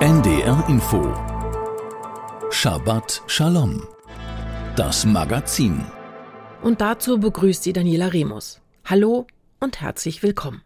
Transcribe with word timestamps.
NDR 0.00 0.64
Info 0.68 1.12
Shabbat 2.52 3.20
Shalom 3.26 3.82
Das 4.76 5.04
Magazin 5.04 5.84
Und 6.62 6.80
dazu 6.80 7.18
begrüßt 7.18 7.64
sie 7.64 7.72
Daniela 7.72 8.12
Remus. 8.12 8.60
Hallo 8.84 9.26
und 9.58 9.80
herzlich 9.80 10.22
willkommen. 10.22 10.62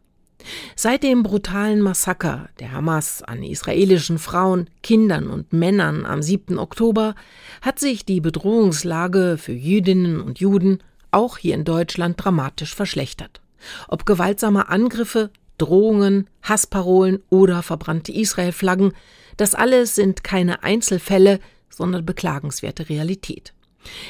Seit 0.77 1.03
dem 1.03 1.23
brutalen 1.23 1.81
Massaker 1.81 2.51
der 2.61 2.73
Hamas 2.73 3.23
an 3.23 3.43
israelischen 3.43 4.19
Frauen, 4.19 4.69
Kindern 4.83 5.29
und 5.29 5.55
Männern 5.55 6.05
am 6.05 6.21
7. 6.21 6.59
Oktober 6.59 7.15
hat 7.63 7.79
sich 7.79 8.05
die 8.05 8.21
Bedrohungslage 8.21 9.39
für 9.39 9.55
Jüdinnen 9.55 10.21
und 10.21 10.41
Juden 10.41 10.81
auch 11.11 11.39
hier 11.39 11.55
in 11.55 11.65
Deutschland 11.65 12.23
dramatisch 12.23 12.75
verschlechtert. 12.75 13.41
Ob 13.89 14.05
gewaltsame 14.05 14.69
Angriffe, 14.69 15.31
Drohungen, 15.57 16.29
Hassparolen 16.43 17.23
oder 17.31 17.63
verbrannte 17.63 18.13
Israel-Flaggen, 18.13 18.93
das 19.37 19.55
alles 19.55 19.95
sind 19.95 20.25
keine 20.25 20.63
Einzelfälle, 20.63 21.41
sondern 21.71 22.05
beklagenswerte 22.05 22.89
Realität. 22.89 23.53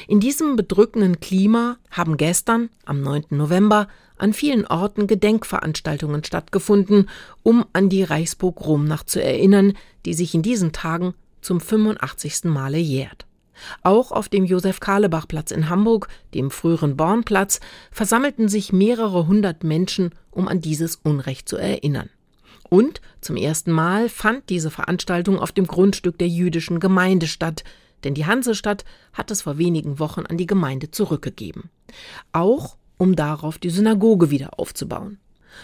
In 0.07 0.19
diesem 0.19 0.55
bedrückenden 0.55 1.19
Klima 1.19 1.77
haben 1.89 2.17
gestern, 2.17 2.69
am 2.85 3.01
9. 3.01 3.25
November, 3.31 3.87
an 4.17 4.33
vielen 4.33 4.67
Orten 4.67 5.07
Gedenkveranstaltungen 5.07 6.23
stattgefunden, 6.23 7.09
um 7.41 7.65
an 7.73 7.89
die 7.89 8.03
Reichsburg-Romnacht 8.03 9.09
zu 9.09 9.21
erinnern, 9.21 9.73
die 10.05 10.13
sich 10.13 10.35
in 10.35 10.43
diesen 10.43 10.71
Tagen 10.71 11.15
zum 11.41 11.59
85. 11.59 12.45
Male 12.45 12.77
jährt. 12.77 13.25
Auch 13.81 14.11
auf 14.11 14.29
dem 14.29 14.45
Josef-Karlebach-Platz 14.45 15.51
in 15.51 15.69
Hamburg, 15.69 16.07
dem 16.33 16.51
früheren 16.51 16.97
Bornplatz, 16.97 17.59
versammelten 17.91 18.49
sich 18.49 18.73
mehrere 18.73 19.27
hundert 19.27 19.63
Menschen, 19.63 20.11
um 20.31 20.47
an 20.47 20.61
dieses 20.61 20.95
Unrecht 20.97 21.47
zu 21.47 21.57
erinnern. 21.57 22.09
Und 22.73 23.01
zum 23.21 23.35
ersten 23.35 23.71
Mal 23.71 24.09
fand 24.09 24.49
diese 24.49 24.71
Veranstaltung 24.71 25.37
auf 25.37 25.51
dem 25.51 25.67
Grundstück 25.67 26.17
der 26.17 26.27
jüdischen 26.27 26.79
Gemeinde 26.79 27.27
statt, 27.27 27.63
denn 28.03 28.15
die 28.15 28.25
Hansestadt 28.25 28.83
hat 29.13 29.29
es 29.29 29.43
vor 29.43 29.59
wenigen 29.59 29.99
Wochen 29.99 30.21
an 30.21 30.37
die 30.37 30.47
Gemeinde 30.47 30.89
zurückgegeben. 30.89 31.69
Auch 32.31 32.77
um 32.97 33.15
darauf 33.15 33.59
die 33.59 33.69
Synagoge 33.69 34.31
wieder 34.31 34.57
aufzubauen. 34.57 35.19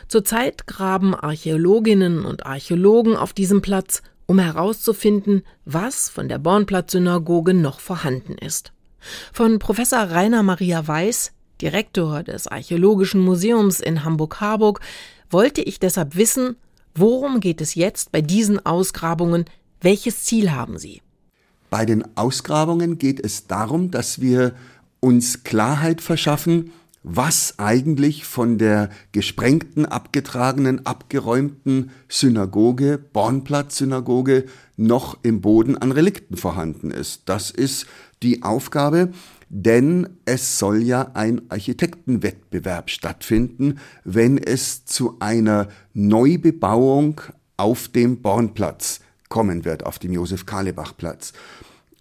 Zurzeit 0.07 0.67
graben 0.67 1.15
Archäologinnen 1.15 2.25
und 2.25 2.45
Archäologen 2.45 3.15
auf 3.15 3.33
diesem 3.33 3.63
Platz, 3.63 4.03
um 4.27 4.37
herauszufinden, 4.37 5.41
was 5.65 6.09
von 6.09 6.29
der 6.29 6.37
Bornplatz-Synagoge 6.37 7.55
noch 7.55 7.79
vorhanden 7.79 8.33
ist. 8.33 8.71
Von 9.33 9.57
Professor 9.57 10.11
Rainer 10.11 10.43
Maria 10.43 10.87
Weiß, 10.87 11.31
Direktor 11.59 12.21
des 12.21 12.45
Archäologischen 12.45 13.21
Museums 13.21 13.79
in 13.79 14.03
Hamburg-Harburg, 14.03 14.79
wollte 15.31 15.63
ich 15.63 15.79
deshalb 15.79 16.15
wissen, 16.15 16.55
Worum 16.95 17.39
geht 17.39 17.61
es 17.61 17.75
jetzt 17.75 18.11
bei 18.11 18.21
diesen 18.21 18.65
Ausgrabungen? 18.65 19.45
Welches 19.81 20.23
Ziel 20.23 20.51
haben 20.51 20.77
Sie? 20.77 21.01
Bei 21.69 21.85
den 21.85 22.17
Ausgrabungen 22.17 22.97
geht 22.97 23.19
es 23.19 23.47
darum, 23.47 23.91
dass 23.91 24.19
wir 24.21 24.53
uns 24.99 25.43
Klarheit 25.43 26.01
verschaffen, 26.01 26.71
was 27.03 27.57
eigentlich 27.57 28.25
von 28.25 28.57
der 28.57 28.89
gesprengten, 29.13 29.85
abgetragenen, 29.85 30.85
abgeräumten 30.85 31.91
Synagoge, 32.09 32.97
Bornplatz-Synagoge, 32.97 34.45
noch 34.75 35.17
im 35.23 35.41
Boden 35.41 35.77
an 35.77 35.91
Relikten 35.91 36.35
vorhanden 36.35 36.91
ist. 36.91 37.23
Das 37.25 37.51
ist 37.51 37.85
die 38.21 38.43
Aufgabe, 38.43 39.11
denn 39.49 40.07
es 40.25 40.59
soll 40.59 40.83
ja 40.83 41.11
ein 41.15 41.41
Architektenwettbewerb 41.49 42.89
stattfinden, 42.89 43.79
wenn 44.03 44.37
es 44.37 44.85
zu 44.85 45.17
einer 45.19 45.67
Neubebauung 45.93 47.21
auf 47.57 47.87
dem 47.87 48.21
Bornplatz 48.21 49.01
kommen 49.27 49.65
wird, 49.65 49.85
auf 49.85 49.99
dem 49.99 50.13
Josef-Karlebach-Platz. 50.13 51.33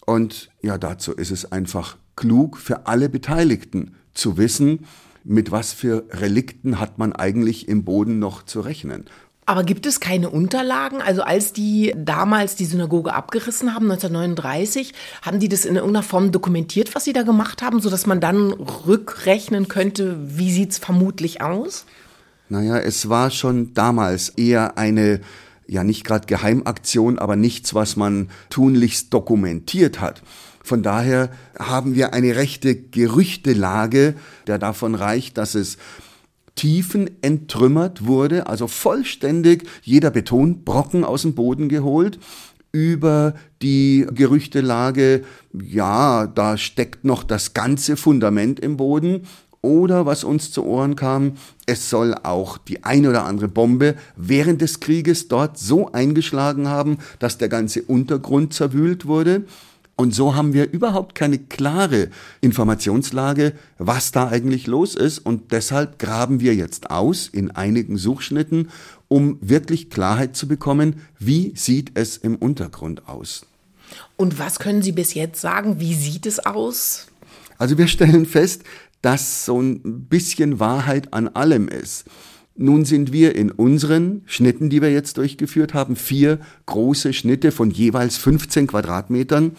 Und 0.06 0.50
ja, 0.62 0.78
dazu 0.78 1.12
ist 1.12 1.30
es 1.30 1.50
einfach 1.50 1.96
klug 2.16 2.58
für 2.58 2.86
alle 2.86 3.08
Beteiligten 3.08 3.94
zu 4.12 4.36
wissen, 4.36 4.86
mit 5.24 5.50
was 5.50 5.72
für 5.72 6.06
Relikten 6.10 6.80
hat 6.80 6.98
man 6.98 7.12
eigentlich 7.12 7.68
im 7.68 7.84
Boden 7.84 8.18
noch 8.18 8.44
zu 8.44 8.60
rechnen. 8.60 9.04
Aber 9.48 9.64
gibt 9.64 9.86
es 9.86 9.98
keine 9.98 10.28
Unterlagen? 10.28 11.00
Also 11.00 11.22
als 11.22 11.54
die 11.54 11.94
damals 11.96 12.54
die 12.54 12.66
Synagoge 12.66 13.14
abgerissen 13.14 13.74
haben, 13.74 13.90
1939, 13.90 14.92
haben 15.22 15.40
die 15.40 15.48
das 15.48 15.64
in 15.64 15.76
irgendeiner 15.76 16.02
Form 16.02 16.32
dokumentiert, 16.32 16.94
was 16.94 17.04
sie 17.04 17.14
da 17.14 17.22
gemacht 17.22 17.62
haben, 17.62 17.80
sodass 17.80 18.04
man 18.04 18.20
dann 18.20 18.52
rückrechnen 18.52 19.66
könnte, 19.66 20.18
wie 20.20 20.52
sieht 20.52 20.72
es 20.72 20.78
vermutlich 20.78 21.40
aus? 21.40 21.86
Naja, 22.50 22.76
es 22.76 23.08
war 23.08 23.30
schon 23.30 23.72
damals 23.72 24.28
eher 24.28 24.76
eine, 24.76 25.22
ja 25.66 25.82
nicht 25.82 26.04
gerade 26.04 26.26
Geheimaktion, 26.26 27.18
aber 27.18 27.34
nichts, 27.34 27.72
was 27.72 27.96
man 27.96 28.28
tunlichst 28.50 29.14
dokumentiert 29.14 29.98
hat. 29.98 30.22
Von 30.62 30.82
daher 30.82 31.30
haben 31.58 31.94
wir 31.94 32.12
eine 32.12 32.36
rechte 32.36 32.76
Gerüchtelage, 32.76 34.12
der 34.46 34.58
davon 34.58 34.94
reicht, 34.94 35.38
dass 35.38 35.54
es 35.54 35.78
Tiefen 36.58 37.08
entrümmert 37.22 38.04
wurde, 38.04 38.48
also 38.48 38.66
vollständig 38.66 39.62
jeder 39.82 40.10
Betonbrocken 40.10 41.04
aus 41.04 41.22
dem 41.22 41.36
Boden 41.36 41.68
geholt, 41.68 42.18
über 42.72 43.34
die 43.62 44.04
Gerüchtelage, 44.12 45.22
ja, 45.52 46.26
da 46.26 46.56
steckt 46.56 47.04
noch 47.04 47.22
das 47.22 47.54
ganze 47.54 47.96
Fundament 47.96 48.58
im 48.58 48.76
Boden. 48.76 49.22
Oder 49.60 50.04
was 50.04 50.24
uns 50.24 50.50
zu 50.50 50.64
Ohren 50.64 50.96
kam, 50.96 51.34
es 51.66 51.90
soll 51.90 52.14
auch 52.14 52.58
die 52.58 52.82
eine 52.82 53.10
oder 53.10 53.24
andere 53.24 53.48
Bombe 53.48 53.94
während 54.16 54.60
des 54.60 54.80
Krieges 54.80 55.28
dort 55.28 55.58
so 55.58 55.92
eingeschlagen 55.92 56.66
haben, 56.66 56.98
dass 57.20 57.38
der 57.38 57.48
ganze 57.48 57.82
Untergrund 57.82 58.52
zerwühlt 58.52 59.06
wurde. 59.06 59.44
Und 60.00 60.14
so 60.14 60.36
haben 60.36 60.52
wir 60.52 60.70
überhaupt 60.70 61.16
keine 61.16 61.38
klare 61.38 62.10
Informationslage, 62.40 63.52
was 63.78 64.12
da 64.12 64.28
eigentlich 64.28 64.68
los 64.68 64.94
ist. 64.94 65.18
Und 65.18 65.50
deshalb 65.50 65.98
graben 65.98 66.38
wir 66.38 66.54
jetzt 66.54 66.92
aus 66.92 67.26
in 67.26 67.50
einigen 67.50 67.96
Suchschnitten, 67.96 68.68
um 69.08 69.38
wirklich 69.40 69.90
Klarheit 69.90 70.36
zu 70.36 70.46
bekommen, 70.46 71.02
wie 71.18 71.52
sieht 71.56 71.90
es 71.94 72.16
im 72.16 72.36
Untergrund 72.36 73.08
aus. 73.08 73.44
Und 74.16 74.38
was 74.38 74.60
können 74.60 74.82
Sie 74.82 74.92
bis 74.92 75.14
jetzt 75.14 75.40
sagen? 75.40 75.80
Wie 75.80 75.94
sieht 75.94 76.26
es 76.26 76.46
aus? 76.46 77.08
Also 77.58 77.76
wir 77.76 77.88
stellen 77.88 78.24
fest, 78.24 78.62
dass 79.02 79.46
so 79.46 79.60
ein 79.60 80.04
bisschen 80.04 80.60
Wahrheit 80.60 81.12
an 81.12 81.26
allem 81.26 81.66
ist. 81.66 82.04
Nun 82.54 82.84
sind 82.84 83.12
wir 83.12 83.34
in 83.34 83.50
unseren 83.50 84.22
Schnitten, 84.26 84.70
die 84.70 84.80
wir 84.80 84.92
jetzt 84.92 85.16
durchgeführt 85.16 85.74
haben, 85.74 85.96
vier 85.96 86.38
große 86.66 87.12
Schnitte 87.14 87.50
von 87.50 87.72
jeweils 87.72 88.16
15 88.16 88.68
Quadratmetern 88.68 89.56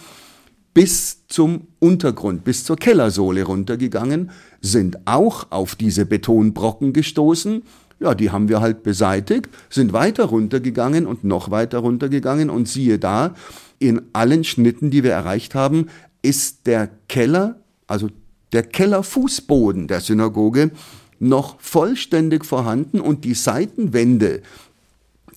bis 0.73 1.25
zum 1.27 1.67
Untergrund, 1.79 2.43
bis 2.43 2.63
zur 2.63 2.77
Kellersohle 2.77 3.43
runtergegangen, 3.43 4.31
sind 4.61 4.99
auch 5.05 5.47
auf 5.51 5.75
diese 5.75 6.05
Betonbrocken 6.05 6.93
gestoßen. 6.93 7.63
Ja, 7.99 8.15
die 8.15 8.31
haben 8.31 8.47
wir 8.47 8.61
halt 8.61 8.83
beseitigt, 8.83 9.49
sind 9.69 9.91
weiter 9.91 10.25
runtergegangen 10.25 11.05
und 11.05 11.23
noch 11.23 11.51
weiter 11.51 11.79
runtergegangen 11.79 12.49
und 12.49 12.67
siehe 12.67 12.97
da, 12.97 13.35
in 13.79 14.01
allen 14.13 14.43
Schnitten, 14.43 14.91
die 14.91 15.03
wir 15.03 15.11
erreicht 15.11 15.55
haben, 15.55 15.87
ist 16.21 16.67
der 16.67 16.89
Keller, 17.07 17.59
also 17.87 18.09
der 18.51 18.63
Kellerfußboden 18.63 19.87
der 19.87 20.01
Synagoge 20.01 20.71
noch 21.19 21.59
vollständig 21.59 22.45
vorhanden 22.45 22.99
und 23.01 23.25
die 23.25 23.33
Seitenwände, 23.33 24.41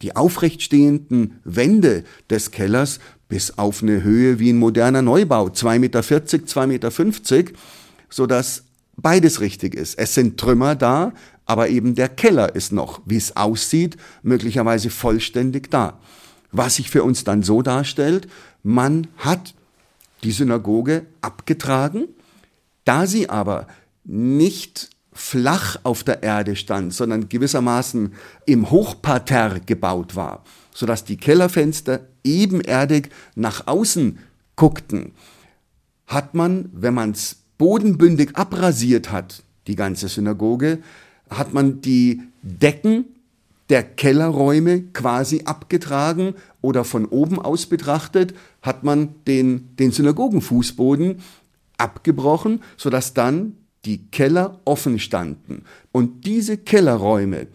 die 0.03 0.17
aufrechtstehenden 0.17 1.41
Wände 1.45 2.05
des 2.29 2.51
Kellers 2.51 2.99
bis 3.29 3.57
auf 3.57 3.83
eine 3.83 4.03
Höhe 4.03 4.39
wie 4.39 4.53
ein 4.53 4.59
moderner 4.59 5.03
Neubau, 5.03 5.47
2,40 5.47 5.79
Meter, 5.79 6.01
2,50 6.01 6.67
Meter, 6.67 7.53
sodass 8.11 8.65
beides 8.97 9.41
richtig 9.41 9.75
ist. 9.75 9.99
Es 9.99 10.15
sind 10.15 10.39
Trümmer 10.39 10.75
da, 10.75 11.12
aber 11.47 11.69
eben 11.69 11.95
der 11.95 12.09
Keller 12.09 12.55
ist 12.55 12.73
noch, 12.73 13.01
wie 13.07 13.17
es 13.17 13.37
aussieht, 13.37 13.97
möglicherweise 14.23 14.91
vollständig 14.91 15.71
da. 15.71 15.99
Was 16.50 16.76
sich 16.76 16.91
für 16.91 17.03
uns 17.03 17.25
dann 17.25 17.43
so 17.43 17.62
darstellt, 17.62 18.29
man 18.62 19.09
hat 19.17 19.55
die 20.23 20.32
Synagoge 20.32 21.06
abgetragen, 21.21 22.09
da 22.85 23.06
sie 23.06 23.31
aber 23.31 23.67
nicht 24.05 24.91
flach 25.12 25.76
auf 25.82 26.05
der 26.05 26.23
Erde 26.23 26.56
stand, 26.56 26.94
sondern 26.94 27.29
gewissermaßen 27.29 28.12
im 28.47 28.70
Hochparterre 28.70 29.61
gebaut 29.61 30.17
war, 30.17 30.44
sodass 30.73 31.05
die 31.05 31.17
Kellerfenster 31.17 32.00
ebenerdig 32.25 33.11
nach 33.35 33.67
außen 33.67 34.19
guckten, 34.56 35.12
hat 36.06 36.35
man, 36.35 36.69
wenn 36.73 36.94
man 36.94 37.12
es 37.12 37.37
bodenbündig 37.59 38.37
abrasiert 38.37 39.11
hat, 39.12 39.43
die 39.67 39.76
ganze 39.76 40.09
Synagoge, 40.09 40.79
hat 41.31 41.53
man 41.53 41.81
die 41.81 42.23
Decken 42.43 43.05
der 43.70 43.82
Kellerräume 43.82 44.82
quasi 44.93 45.43
abgetragen 45.44 46.35
oder 46.61 46.85
von 46.85 47.06
oben 47.06 47.38
aus 47.38 47.67
betrachtet, 47.67 48.35
hat 48.61 48.85
man 48.85 49.14
den, 49.26 49.75
den 49.76 49.93
Synagogenfußboden 49.93 51.23
abgebrochen, 51.79 52.62
sodass 52.76 53.14
dann 53.14 53.56
die 53.84 54.06
Keller 54.11 54.61
offen 54.64 54.99
standen. 54.99 55.64
Und 55.90 56.25
diese 56.25 56.56
Kellerräume 56.56 57.49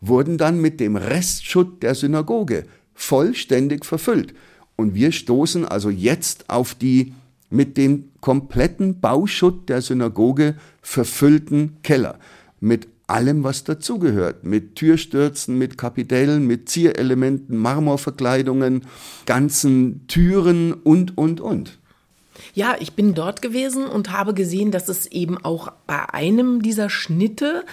wurden 0.00 0.38
dann 0.38 0.60
mit 0.60 0.80
dem 0.80 0.96
Restschutt 0.96 1.82
der 1.82 1.94
Synagoge 1.94 2.64
vollständig 2.94 3.84
verfüllt. 3.84 4.34
Und 4.76 4.94
wir 4.94 5.12
stoßen 5.12 5.64
also 5.64 5.90
jetzt 5.90 6.50
auf 6.50 6.74
die 6.74 7.14
mit 7.50 7.76
dem 7.76 8.10
kompletten 8.20 9.00
Bauschutt 9.00 9.68
der 9.68 9.80
Synagoge 9.80 10.56
verfüllten 10.82 11.76
Keller. 11.82 12.18
Mit 12.60 12.88
allem, 13.06 13.44
was 13.44 13.64
dazugehört. 13.64 14.44
Mit 14.44 14.76
Türstürzen, 14.76 15.58
mit 15.58 15.78
Kapitellen, 15.78 16.46
mit 16.46 16.68
Zierelementen, 16.68 17.56
Marmorverkleidungen, 17.56 18.82
ganzen 19.26 20.06
Türen 20.08 20.72
und, 20.72 21.16
und, 21.16 21.40
und. 21.40 21.78
Ja, 22.54 22.76
ich 22.78 22.94
bin 22.94 23.14
dort 23.14 23.42
gewesen 23.42 23.86
und 23.86 24.10
habe 24.10 24.34
gesehen, 24.34 24.70
dass 24.70 24.88
es 24.88 25.06
eben 25.06 25.42
auch 25.44 25.72
bei 25.86 26.08
einem 26.12 26.62
dieser 26.62 26.90
Schnitte, 26.90 27.64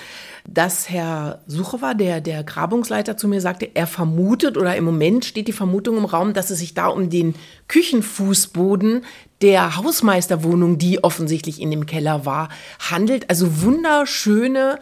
dass 0.47 0.89
Herr 0.89 1.41
Suchowa, 1.47 1.93
der, 1.93 2.21
der 2.21 2.43
Grabungsleiter, 2.43 3.17
zu 3.17 3.27
mir 3.27 3.41
sagte, 3.41 3.69
er 3.73 3.87
vermutet 3.87 4.57
oder 4.57 4.75
im 4.75 4.83
Moment 4.83 5.25
steht 5.25 5.47
die 5.47 5.53
Vermutung 5.53 5.97
im 5.97 6.05
Raum, 6.05 6.33
dass 6.33 6.49
es 6.49 6.59
sich 6.59 6.73
da 6.73 6.87
um 6.87 7.09
den 7.09 7.35
Küchenfußboden 7.67 9.03
der 9.41 9.77
Hausmeisterwohnung, 9.77 10.77
die 10.77 11.03
offensichtlich 11.03 11.61
in 11.61 11.71
dem 11.71 11.85
Keller 11.85 12.25
war, 12.25 12.49
handelt. 12.79 13.29
Also 13.29 13.61
wunderschöne, 13.61 14.79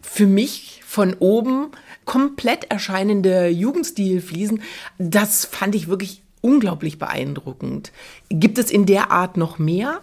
für 0.00 0.26
mich 0.26 0.82
von 0.84 1.14
oben 1.18 1.68
komplett 2.04 2.70
erscheinende 2.70 3.48
Jugendstilfliesen. 3.48 4.62
Das 4.98 5.44
fand 5.44 5.74
ich 5.74 5.88
wirklich 5.88 6.22
unglaublich 6.40 6.98
beeindruckend. 6.98 7.92
Gibt 8.28 8.58
es 8.58 8.70
in 8.70 8.86
der 8.86 9.10
Art 9.10 9.36
noch 9.36 9.58
mehr? 9.58 10.00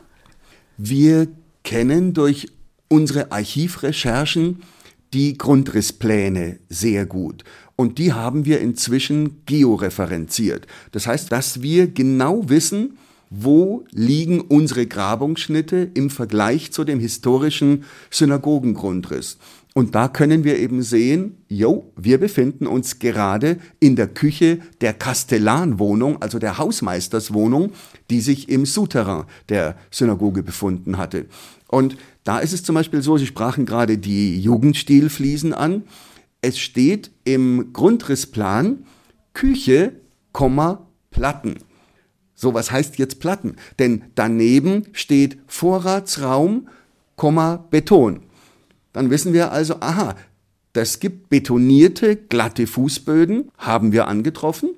Wir 0.77 1.27
kennen 1.63 2.13
durch 2.13 2.47
unsere 2.87 3.31
Archivrecherchen 3.31 4.61
die 5.13 5.37
Grundrisspläne 5.37 6.59
sehr 6.69 7.05
gut. 7.05 7.43
Und 7.75 7.97
die 7.97 8.13
haben 8.13 8.45
wir 8.45 8.59
inzwischen 8.59 9.43
georeferenziert. 9.45 10.67
Das 10.91 11.07
heißt, 11.07 11.31
dass 11.31 11.61
wir 11.61 11.87
genau 11.87 12.49
wissen, 12.49 12.97
wo 13.29 13.83
liegen 13.91 14.41
unsere 14.41 14.85
Grabungsschnitte 14.85 15.91
im 15.93 16.09
Vergleich 16.09 16.71
zu 16.71 16.83
dem 16.83 16.99
historischen 16.99 17.83
Synagogengrundriss. 18.09 19.37
Und 19.77 19.93
da 19.93 20.07
können 20.07 20.43
wir 20.43 20.57
eben 20.57 20.81
sehen, 20.81 21.37
jo, 21.49 21.93
wir 21.95 22.19
befinden 22.19 22.65
uns 22.65 22.97
gerade 22.97 23.59
in 23.79 23.95
der 23.95 24.07
Küche 24.07 24.57
der 24.81 24.91
Kastellanwohnung, 24.91 26.19
also 26.19 26.39
der 26.39 26.57
Hausmeisterswohnung, 26.57 27.73
die 28.09 28.21
sich 28.21 28.49
im 28.49 28.65
Souterrain 28.65 29.25
der 29.49 29.77
Synagoge 29.91 30.41
befunden 30.41 30.97
hatte. 30.97 31.27
Und 31.67 31.95
da 32.23 32.39
ist 32.39 32.53
es 32.53 32.63
zum 32.63 32.73
Beispiel 32.73 33.03
so, 33.03 33.19
Sie 33.19 33.27
sprachen 33.27 33.67
gerade 33.67 33.99
die 33.99 34.41
Jugendstilfliesen 34.41 35.53
an. 35.53 35.83
Es 36.41 36.57
steht 36.57 37.11
im 37.23 37.71
Grundrissplan 37.71 38.83
Küche, 39.33 39.91
Platten. 41.11 41.53
So, 42.33 42.55
was 42.55 42.71
heißt 42.71 42.97
jetzt 42.97 43.19
Platten? 43.19 43.57
Denn 43.77 44.05
daneben 44.15 44.87
steht 44.93 45.37
Vorratsraum, 45.45 46.67
Beton. 47.69 48.23
Dann 48.97 49.11
wissen 49.11 49.31
wir 49.31 49.51
also, 49.51 49.75
aha, 49.79 50.15
das 50.73 50.99
gibt 50.99 51.29
betonierte, 51.29 52.15
glatte 52.15 52.65
Fußböden, 52.65 53.51
haben 53.55 53.91
wir 53.91 54.07
angetroffen. 54.07 54.71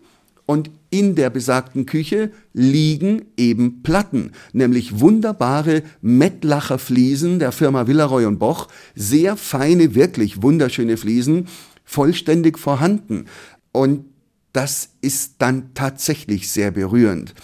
Und 0.45 0.71
in 0.89 1.15
der 1.15 1.29
besagten 1.29 1.85
Küche 1.85 2.33
liegen 2.51 3.27
eben 3.37 3.81
Platten, 3.81 4.33
nämlich 4.51 4.99
wunderbare 4.99 5.83
Mettlacher 6.01 6.79
Fliesen 6.79 7.39
der 7.39 7.53
Firma 7.53 7.87
Villaroy 7.87 8.25
und 8.25 8.39
Boch, 8.39 8.67
sehr 8.93 9.37
feine, 9.37 9.95
wirklich 9.95 10.43
wunderschöne 10.43 10.97
Fliesen, 10.97 11.47
vollständig 11.85 12.59
vorhanden. 12.59 13.23
Und 13.71 14.03
das 14.51 14.89
ist 14.99 15.35
dann 15.37 15.73
tatsächlich 15.75 16.51
sehr 16.51 16.71
berührend. 16.71 17.35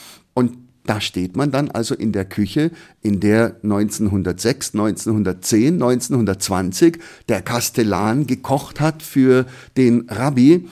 Da 0.86 1.02
steht 1.02 1.36
man 1.36 1.52
dann 1.52 1.72
also 1.72 1.96
in 1.96 2.12
der 2.12 2.26
Küche, 2.26 2.72
in 3.02 3.20
der 3.20 3.56
1906, 3.64 4.74
1910, 4.74 5.74
1920 5.76 7.00
der 7.28 7.42
Kastellan 7.42 8.28
gekocht 8.28 8.80
hat 8.80 9.02
für 9.02 9.46
den 9.78 10.08
Rabbi 10.10 10.68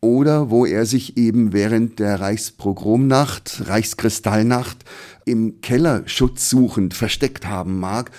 oder 0.00 0.50
wo 0.50 0.66
er 0.66 0.86
sich 0.86 1.16
eben 1.16 1.52
während 1.52 1.98
der 1.98 2.20
Reichspogromnacht, 2.20 3.68
Reichskristallnacht 3.68 4.84
im 5.24 5.60
Keller 5.60 6.02
schutzsuchend 6.06 6.92
versteckt 6.92 7.46
haben 7.46 7.78
mag. 7.78 8.10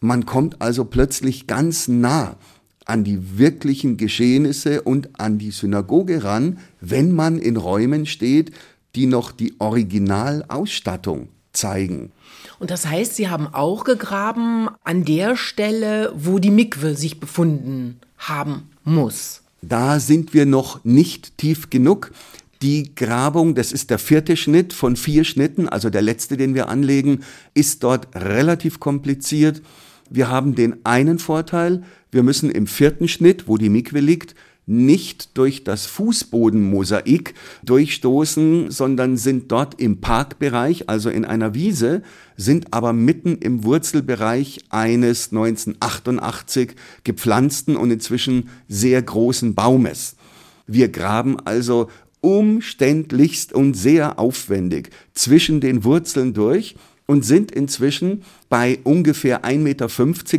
Man 0.00 0.26
kommt 0.26 0.60
also 0.60 0.84
plötzlich 0.84 1.46
ganz 1.46 1.86
nah 1.86 2.36
an 2.84 3.04
die 3.04 3.38
wirklichen 3.38 3.96
Geschehnisse 3.96 4.82
und 4.82 5.20
an 5.20 5.38
die 5.38 5.52
Synagoge 5.52 6.24
ran, 6.24 6.58
wenn 6.80 7.12
man 7.12 7.38
in 7.38 7.56
Räumen 7.56 8.04
steht, 8.06 8.50
die 8.94 9.06
noch 9.06 9.32
die 9.32 9.54
Originalausstattung 9.58 11.28
zeigen. 11.52 12.12
Und 12.58 12.70
das 12.70 12.86
heißt, 12.86 13.16
Sie 13.16 13.28
haben 13.28 13.48
auch 13.52 13.84
gegraben 13.84 14.68
an 14.84 15.04
der 15.04 15.36
Stelle, 15.36 16.12
wo 16.16 16.38
die 16.38 16.50
Mikwe 16.50 16.94
sich 16.94 17.20
befunden 17.20 18.00
haben 18.18 18.70
muss. 18.84 19.42
Da 19.62 20.00
sind 20.00 20.34
wir 20.34 20.46
noch 20.46 20.84
nicht 20.84 21.38
tief 21.38 21.70
genug. 21.70 22.12
Die 22.62 22.94
Grabung, 22.94 23.54
das 23.54 23.72
ist 23.72 23.90
der 23.90 23.98
vierte 23.98 24.36
Schnitt 24.36 24.72
von 24.72 24.96
vier 24.96 25.24
Schnitten, 25.24 25.68
also 25.68 25.90
der 25.90 26.02
letzte, 26.02 26.36
den 26.36 26.54
wir 26.54 26.68
anlegen, 26.68 27.24
ist 27.54 27.82
dort 27.82 28.14
relativ 28.14 28.78
kompliziert. 28.78 29.62
Wir 30.10 30.28
haben 30.28 30.54
den 30.54 30.84
einen 30.84 31.18
Vorteil, 31.18 31.82
wir 32.10 32.22
müssen 32.22 32.50
im 32.50 32.66
vierten 32.66 33.08
Schnitt, 33.08 33.48
wo 33.48 33.56
die 33.56 33.70
Mikwe 33.70 34.00
liegt, 34.00 34.34
nicht 34.66 35.36
durch 35.36 35.64
das 35.64 35.86
Fußbodenmosaik 35.86 37.34
durchstoßen, 37.64 38.70
sondern 38.70 39.16
sind 39.16 39.50
dort 39.50 39.80
im 39.80 40.00
Parkbereich, 40.00 40.88
also 40.88 41.10
in 41.10 41.24
einer 41.24 41.54
Wiese, 41.54 42.02
sind 42.36 42.72
aber 42.72 42.92
mitten 42.92 43.38
im 43.38 43.64
Wurzelbereich 43.64 44.60
eines 44.70 45.32
1988 45.32 46.74
gepflanzten 47.04 47.76
und 47.76 47.90
inzwischen 47.90 48.50
sehr 48.68 49.02
großen 49.02 49.54
Baumes. 49.54 50.16
Wir 50.66 50.88
graben 50.88 51.40
also 51.40 51.88
umständlichst 52.20 53.52
und 53.52 53.74
sehr 53.74 54.18
aufwendig 54.18 54.90
zwischen 55.12 55.60
den 55.60 55.82
Wurzeln 55.82 56.34
durch 56.34 56.76
und 57.06 57.24
sind 57.24 57.50
inzwischen 57.50 58.22
bei 58.48 58.78
ungefähr 58.84 59.44
1,50 59.44 59.58
Meter 59.58 59.88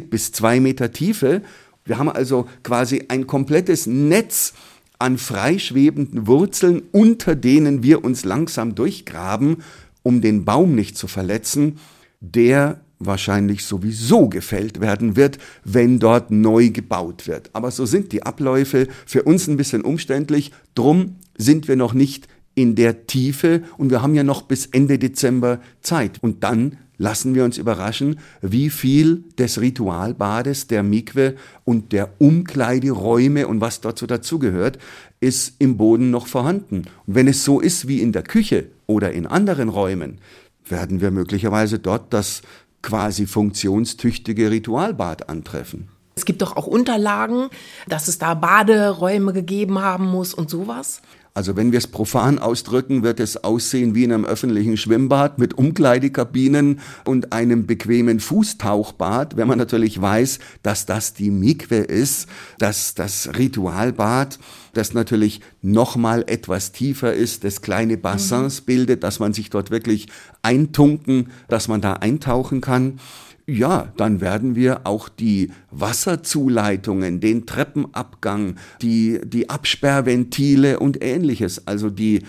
bis 0.10 0.32
2 0.32 0.60
Meter 0.62 0.92
Tiefe 0.94 1.42
wir 1.86 1.98
haben 1.98 2.10
also 2.10 2.48
quasi 2.64 3.06
ein 3.10 3.28
komplettes 3.28 3.88
Netz 3.88 4.54
an 5.00 5.18
freischwebenden 5.18 6.28
Wurzeln, 6.28 6.84
unter 6.92 7.36
denen 7.36 7.84
wir 7.84 8.04
uns 8.04 8.24
langsam 8.24 8.76
durchgraben, 8.76 9.58
um 10.02 10.22
den 10.22 10.46
Baum 10.46 10.76
nicht 10.76 10.98
zu 10.98 11.08
verletzen, 11.08 11.80
der 12.22 12.80
wahrscheinlich 13.00 13.66
sowieso 13.66 14.30
gefällt 14.30 14.80
werden 14.80 15.16
wird, 15.16 15.38
wenn 15.66 16.00
dort 16.00 16.32
neu 16.32 16.70
gebaut 16.70 17.28
wird. 17.28 17.50
Aber 17.54 17.72
so 17.72 17.86
sind 17.86 18.12
die 18.14 18.24
Abläufe 18.24 18.88
für 19.06 19.24
uns 19.24 19.48
ein 19.48 19.58
bisschen 19.58 19.82
umständlich. 19.82 20.52
Drum 20.76 21.18
sind 21.38 21.68
wir 21.68 21.76
noch 21.76 21.94
nicht 21.94 22.28
in 22.56 22.76
der 22.76 23.08
Tiefe 23.08 23.64
und 23.78 23.90
wir 23.90 24.02
haben 24.02 24.16
ja 24.16 24.24
noch 24.24 24.44
bis 24.44 24.68
Ende 24.68 25.00
Dezember 25.00 25.60
Zeit. 25.82 26.22
Und 26.22 26.44
dann 26.44 26.78
lassen 26.98 27.36
wir 27.36 27.44
uns 27.44 27.58
überraschen, 27.58 28.20
wie 28.42 28.70
viel 28.70 29.24
des 29.38 29.60
Ritualbades, 29.60 30.68
der 30.68 30.84
Mikwe 30.84 31.36
und 31.66 31.92
der 31.92 32.10
Umkleideräume 32.20 33.48
und 33.48 33.62
was 33.62 33.82
dazu 33.82 34.08
dazugehört, 34.08 34.78
ist 35.20 35.56
im 35.60 35.78
Boden 35.78 36.12
noch 36.12 36.28
vorhanden. 36.28 36.84
Und 37.08 37.16
wenn 37.16 37.28
es 37.28 37.44
so 37.44 37.60
ist 37.60 37.88
wie 37.88 38.02
in 38.02 38.12
der 38.12 38.24
Küche 38.24 38.68
oder 38.88 39.12
in 39.12 39.26
anderen 39.26 39.70
Räumen, 39.70 40.20
werden 40.66 41.02
wir 41.02 41.12
möglicherweise 41.12 41.80
dort 41.80 42.14
das 42.14 42.42
quasi 42.82 43.26
funktionstüchtige 43.26 44.52
Ritualbad 44.52 45.30
antreffen. 45.30 45.90
Es 46.16 46.26
gibt 46.26 46.42
doch 46.42 46.56
auch 46.56 46.68
Unterlagen, 46.68 47.50
dass 47.88 48.08
es 48.08 48.20
da 48.20 48.36
Baderäume 48.36 49.34
gegeben 49.34 49.80
haben 49.80 50.06
muss 50.06 50.34
und 50.34 50.50
sowas. 50.50 51.02
Also 51.36 51.56
wenn 51.56 51.72
wir 51.72 51.80
es 51.80 51.88
profan 51.88 52.38
ausdrücken, 52.38 53.02
wird 53.02 53.20
es 53.20 53.44
aussehen 53.44 53.96
wie 53.96 54.04
in 54.04 54.12
einem 54.12 54.26
öffentlichen 54.26 54.78
Schwimmbad 54.78 55.40
mit 55.40 55.56
Umkleidekabinen 55.56 56.80
und 57.06 57.34
einem 57.34 57.66
bequemen 57.66 58.20
Fußtauchbad, 58.20 59.36
wenn 59.36 59.48
man 59.48 59.58
natürlich 59.58 60.00
weiß, 60.00 60.38
dass 60.62 60.86
das 60.86 61.16
die 61.16 61.32
Mikwe 61.32 61.78
ist, 61.78 62.28
dass 62.60 62.94
das 62.94 63.32
Ritualbad, 63.36 64.38
das 64.74 64.94
natürlich 64.94 65.42
nochmal 65.64 66.24
etwas 66.28 66.72
tiefer 66.72 67.14
ist, 67.14 67.44
das 67.44 67.62
kleine 67.62 67.98
Bassins 67.98 68.62
mhm. 68.62 68.66
bildet, 68.66 69.04
dass 69.04 69.20
man 69.20 69.34
sich 69.34 69.50
dort 69.50 69.72
wirklich 69.72 70.10
eintunken, 70.44 71.32
dass 71.48 71.68
man 71.68 71.82
da 71.82 71.94
eintauchen 71.94 72.62
kann. 72.62 73.00
Ja, 73.46 73.92
dann 73.98 74.22
werden 74.22 74.56
wir 74.56 74.88
auch 74.88 75.10
die 75.10 75.52
Wasserzuleitungen, 75.70 77.20
den 77.20 77.46
Treppenabgang, 77.46 78.56
die, 78.82 79.20
die 79.26 79.50
Absperrventile 79.50 80.80
und 80.80 81.04
ähnliches, 81.04 81.68
also 81.68 81.90
die 81.90 82.22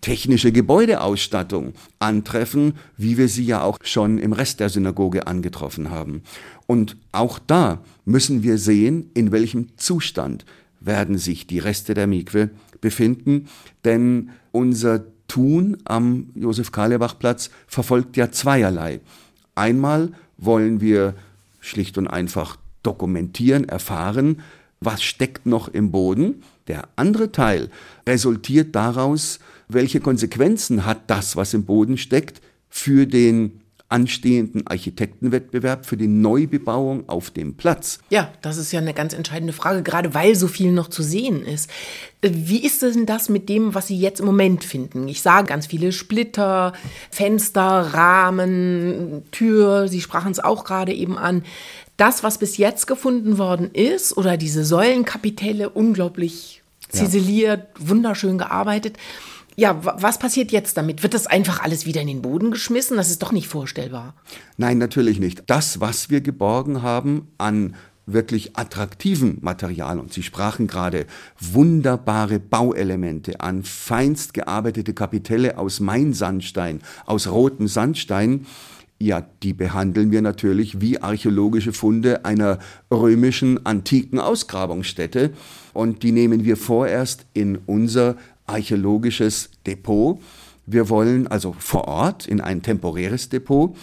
technische 0.00 0.50
Gebäudeausstattung 0.50 1.74
antreffen, 2.00 2.74
wie 2.96 3.16
wir 3.16 3.28
sie 3.28 3.44
ja 3.44 3.62
auch 3.62 3.78
schon 3.82 4.18
im 4.18 4.32
Rest 4.32 4.58
der 4.58 4.68
Synagoge 4.68 5.28
angetroffen 5.28 5.90
haben. 5.90 6.22
Und 6.66 6.96
auch 7.12 7.38
da 7.38 7.80
müssen 8.04 8.42
wir 8.42 8.58
sehen, 8.58 9.10
in 9.14 9.30
welchem 9.30 9.76
Zustand 9.76 10.44
werden 10.80 11.16
sich 11.16 11.46
die 11.46 11.60
Reste 11.60 11.94
der 11.94 12.08
Mikwe 12.08 12.50
befinden, 12.80 13.46
denn 13.84 14.30
unser 14.50 15.04
tun 15.28 15.76
am 15.84 16.30
Josef-Karlebach-Platz, 16.34 17.50
verfolgt 17.66 18.16
ja 18.16 18.30
zweierlei. 18.30 19.00
Einmal 19.54 20.12
wollen 20.38 20.80
wir 20.80 21.14
schlicht 21.60 21.98
und 21.98 22.06
einfach 22.06 22.56
dokumentieren, 22.82 23.68
erfahren, 23.68 24.42
was 24.80 25.02
steckt 25.02 25.46
noch 25.46 25.68
im 25.68 25.90
Boden. 25.90 26.42
Der 26.68 26.88
andere 26.96 27.32
Teil 27.32 27.70
resultiert 28.06 28.74
daraus, 28.74 29.40
welche 29.68 30.00
Konsequenzen 30.00 30.84
hat 30.84 31.08
das, 31.08 31.36
was 31.36 31.54
im 31.54 31.64
Boden 31.64 31.98
steckt, 31.98 32.40
für 32.68 33.06
den 33.06 33.60
anstehenden 33.88 34.66
Architektenwettbewerb 34.66 35.86
für 35.86 35.96
die 35.96 36.08
Neubebauung 36.08 37.08
auf 37.08 37.30
dem 37.30 37.54
Platz? 37.54 38.00
Ja, 38.10 38.32
das 38.42 38.56
ist 38.56 38.72
ja 38.72 38.80
eine 38.80 38.94
ganz 38.94 39.12
entscheidende 39.12 39.52
Frage, 39.52 39.82
gerade 39.82 40.12
weil 40.12 40.34
so 40.34 40.48
viel 40.48 40.72
noch 40.72 40.88
zu 40.88 41.02
sehen 41.02 41.44
ist. 41.44 41.70
Wie 42.22 42.64
ist 42.64 42.82
denn 42.82 43.06
das 43.06 43.28
mit 43.28 43.48
dem, 43.48 43.74
was 43.74 43.86
Sie 43.86 43.98
jetzt 43.98 44.20
im 44.20 44.26
Moment 44.26 44.64
finden? 44.64 45.06
Ich 45.06 45.22
sage 45.22 45.46
ganz 45.46 45.66
viele 45.66 45.92
Splitter, 45.92 46.72
Fenster, 47.10 47.92
Rahmen, 47.94 49.22
Tür, 49.30 49.86
Sie 49.88 50.00
sprachen 50.00 50.32
es 50.32 50.40
auch 50.40 50.64
gerade 50.64 50.92
eben 50.92 51.16
an. 51.16 51.44
Das, 51.96 52.22
was 52.22 52.38
bis 52.38 52.56
jetzt 52.56 52.86
gefunden 52.86 53.38
worden 53.38 53.70
ist, 53.72 54.16
oder 54.16 54.36
diese 54.36 54.64
Säulenkapitelle, 54.64 55.70
unglaublich 55.70 56.62
ziseliert, 56.88 57.68
ja. 57.78 57.88
wunderschön 57.88 58.38
gearbeitet. 58.38 58.96
Ja, 59.58 59.80
was 59.82 60.18
passiert 60.18 60.52
jetzt 60.52 60.76
damit? 60.76 61.02
Wird 61.02 61.14
das 61.14 61.26
einfach 61.26 61.62
alles 61.62 61.86
wieder 61.86 62.02
in 62.02 62.08
den 62.08 62.20
Boden 62.20 62.50
geschmissen? 62.50 62.98
Das 62.98 63.10
ist 63.10 63.22
doch 63.22 63.32
nicht 63.32 63.48
vorstellbar. 63.48 64.14
Nein, 64.58 64.76
natürlich 64.76 65.18
nicht. 65.18 65.44
Das, 65.46 65.80
was 65.80 66.10
wir 66.10 66.20
geborgen 66.20 66.82
haben 66.82 67.28
an 67.38 67.74
wirklich 68.04 68.56
attraktiven 68.56 69.38
Material. 69.40 69.98
Und 69.98 70.12
Sie 70.12 70.22
sprachen 70.22 70.66
gerade 70.66 71.06
wunderbare 71.40 72.38
Bauelemente 72.38 73.40
an, 73.40 73.62
feinst 73.64 74.34
gearbeitete 74.34 74.94
Kapitelle 74.94 75.58
aus 75.58 75.80
Mainsandstein, 75.80 76.80
aus 77.06 77.26
rotem 77.26 77.66
Sandstein. 77.66 78.46
Ja, 78.98 79.26
die 79.42 79.52
behandeln 79.52 80.10
wir 80.10 80.22
natürlich 80.22 80.80
wie 80.80 81.02
archäologische 81.02 81.72
Funde 81.72 82.24
einer 82.24 82.58
römischen 82.90 83.66
antiken 83.66 84.18
Ausgrabungsstätte. 84.18 85.32
Und 85.74 86.02
die 86.02 86.12
nehmen 86.12 86.44
wir 86.44 86.56
vorerst 86.56 87.26
in 87.34 87.58
unser 87.66 88.16
archäologisches 88.46 89.50
Depot. 89.66 90.20
Wir 90.66 90.88
wollen 90.88 91.26
also 91.26 91.54
vor 91.58 91.86
Ort 91.88 92.26
in 92.26 92.40
ein 92.40 92.62
temporäres 92.62 93.28
Depot. 93.28 93.76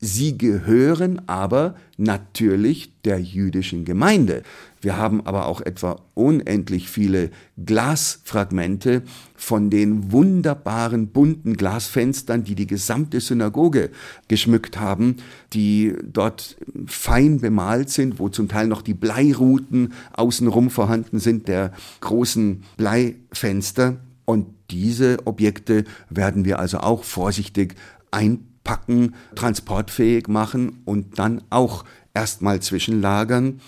Sie 0.00 0.36
gehören 0.36 1.28
aber 1.28 1.76
natürlich 1.96 2.92
der 3.04 3.20
jüdischen 3.20 3.84
Gemeinde. 3.84 4.42
Wir 4.84 4.98
haben 4.98 5.24
aber 5.24 5.46
auch 5.46 5.62
etwa 5.62 5.96
unendlich 6.12 6.90
viele 6.90 7.30
Glasfragmente 7.56 9.02
von 9.34 9.70
den 9.70 10.12
wunderbaren 10.12 11.08
bunten 11.08 11.56
Glasfenstern, 11.56 12.44
die 12.44 12.54
die 12.54 12.66
gesamte 12.66 13.20
Synagoge 13.20 13.88
geschmückt 14.28 14.78
haben, 14.78 15.16
die 15.54 15.94
dort 16.04 16.58
fein 16.86 17.40
bemalt 17.40 17.88
sind, 17.88 18.18
wo 18.18 18.28
zum 18.28 18.48
Teil 18.48 18.66
noch 18.66 18.82
die 18.82 18.92
Bleiruten 18.92 19.94
außenrum 20.12 20.68
vorhanden 20.68 21.18
sind, 21.18 21.48
der 21.48 21.72
großen 22.00 22.62
Bleifenster. 22.76 23.96
Und 24.26 24.48
diese 24.70 25.26
Objekte 25.26 25.84
werden 26.10 26.44
wir 26.44 26.58
also 26.58 26.78
auch 26.80 27.04
vorsichtig 27.04 27.74
einpacken, 28.10 29.14
transportfähig 29.34 30.28
machen 30.28 30.82
und 30.84 31.18
dann 31.18 31.42
auch 31.48 31.86
erstmal 32.14 32.60
zwischenlagern. 32.60 33.60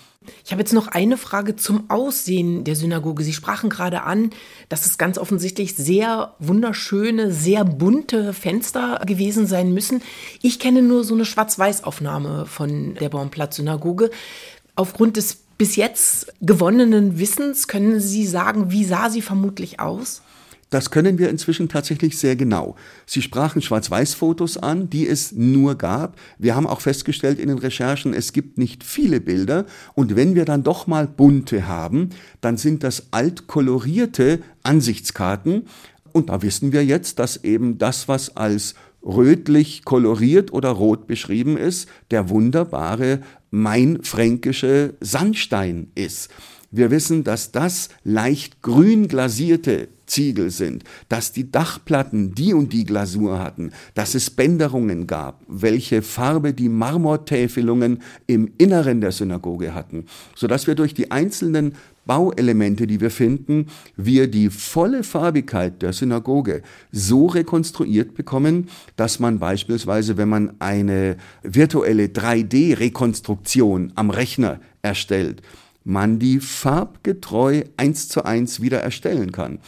Ich 0.45 0.51
habe 0.51 0.61
jetzt 0.61 0.73
noch 0.73 0.87
eine 0.87 1.17
Frage 1.17 1.55
zum 1.55 1.89
Aussehen 1.89 2.63
der 2.63 2.75
Synagoge. 2.75 3.23
Sie 3.23 3.33
sprachen 3.33 3.69
gerade 3.69 4.03
an, 4.03 4.31
dass 4.69 4.85
es 4.85 4.97
ganz 4.97 5.17
offensichtlich 5.17 5.75
sehr 5.75 6.33
wunderschöne, 6.39 7.31
sehr 7.31 7.63
bunte 7.63 8.33
Fenster 8.33 9.01
gewesen 9.05 9.47
sein 9.47 9.73
müssen. 9.73 10.01
Ich 10.41 10.59
kenne 10.59 10.81
nur 10.81 11.03
so 11.03 11.13
eine 11.13 11.25
Schwarz-Weiß-Aufnahme 11.25 12.45
von 12.45 12.95
der 12.95 13.09
Baumplatz-Synagoge. 13.09 14.09
Aufgrund 14.75 15.17
des 15.17 15.43
bis 15.57 15.75
jetzt 15.75 16.33
gewonnenen 16.41 17.17
Wissens 17.19 17.67
können 17.67 17.99
Sie 17.99 18.27
sagen, 18.27 18.71
wie 18.71 18.85
sah 18.85 19.09
sie 19.09 19.21
vermutlich 19.21 19.79
aus? 19.79 20.21
Das 20.69 20.91
können 20.91 21.17
wir 21.17 21.29
inzwischen 21.29 21.69
tatsächlich 21.69 22.17
sehr 22.17 22.35
genau. 22.35 22.75
Sie 23.05 23.21
sprachen 23.21 23.61
Schwarz-Weiß-Fotos 23.61 24.57
an, 24.57 24.89
die 24.89 25.07
es 25.07 25.31
nur 25.31 25.75
gab. 25.75 26.17
Wir 26.37 26.55
haben 26.55 26.67
auch 26.67 26.81
festgestellt 26.81 27.39
in 27.39 27.47
den 27.47 27.57
Recherchen, 27.57 28.13
es 28.13 28.33
gibt 28.33 28.57
nicht 28.57 28.83
viele 28.83 29.21
Bilder. 29.21 29.65
Und 29.93 30.15
wenn 30.15 30.35
wir 30.35 30.43
dann 30.43 30.63
doch 30.63 30.85
mal 30.85 31.07
bunte 31.07 31.67
haben, 31.67 32.09
dann 32.41 32.57
sind 32.57 32.83
das 32.83 33.07
altkolorierte 33.11 34.39
Ansichtskarten. 34.63 35.67
Und 36.11 36.29
da 36.29 36.41
wissen 36.41 36.73
wir 36.73 36.83
jetzt, 36.83 37.19
dass 37.19 37.43
eben 37.43 37.77
das, 37.77 38.09
was 38.09 38.35
als 38.35 38.75
rötlich 39.03 39.85
koloriert 39.85 40.51
oder 40.51 40.69
rot 40.71 41.07
beschrieben 41.07 41.55
ist, 41.55 41.87
der 42.11 42.29
wunderbare 42.29 43.21
mainfränkische 43.51 44.95
Sandstein 44.99 45.91
ist. 45.95 46.29
Wir 46.71 46.91
wissen, 46.91 47.23
dass 47.23 47.51
das 47.51 47.89
leicht 48.03 48.61
grün 48.61 49.07
glasierte 49.07 49.87
Ziegel 50.05 50.49
sind, 50.49 50.83
dass 51.09 51.31
die 51.31 51.51
Dachplatten 51.51 52.33
die 52.33 52.53
und 52.53 52.73
die 52.73 52.85
Glasur 52.85 53.39
hatten, 53.39 53.71
dass 53.93 54.15
es 54.15 54.29
Bänderungen 54.29 55.07
gab, 55.07 55.41
welche 55.47 56.01
Farbe 56.01 56.53
die 56.53 56.69
Marmortäfelungen 56.69 58.01
im 58.25 58.51
Inneren 58.57 59.01
der 59.01 59.11
Synagoge 59.11 59.73
hatten, 59.73 60.05
sodass 60.35 60.67
wir 60.67 60.75
durch 60.75 60.93
die 60.93 61.11
einzelnen 61.11 61.75
Bauelemente, 62.05 62.87
die 62.87 63.01
wir 63.01 63.11
finden, 63.11 63.67
wir 63.97 64.27
die 64.27 64.49
volle 64.49 65.03
Farbigkeit 65.03 65.81
der 65.81 65.91
Synagoge 65.91 66.61
so 66.91 67.27
rekonstruiert 67.27 68.15
bekommen, 68.15 68.69
dass 68.95 69.19
man 69.19 69.39
beispielsweise, 69.39 70.15
wenn 70.15 70.29
man 70.29 70.55
eine 70.59 71.17
virtuelle 71.43 72.05
3D-Rekonstruktion 72.05 73.91
am 73.95 74.09
Rechner 74.09 74.61
erstellt, 74.81 75.41
man 75.87 76.19
die 76.19 76.41
farbgetreu 76.41 77.63
eins 77.77 78.09
zu 78.09 78.25
eins 78.25 78.61
wieder 78.61 78.81
erstellen 78.81 79.31
kann. 79.31 79.59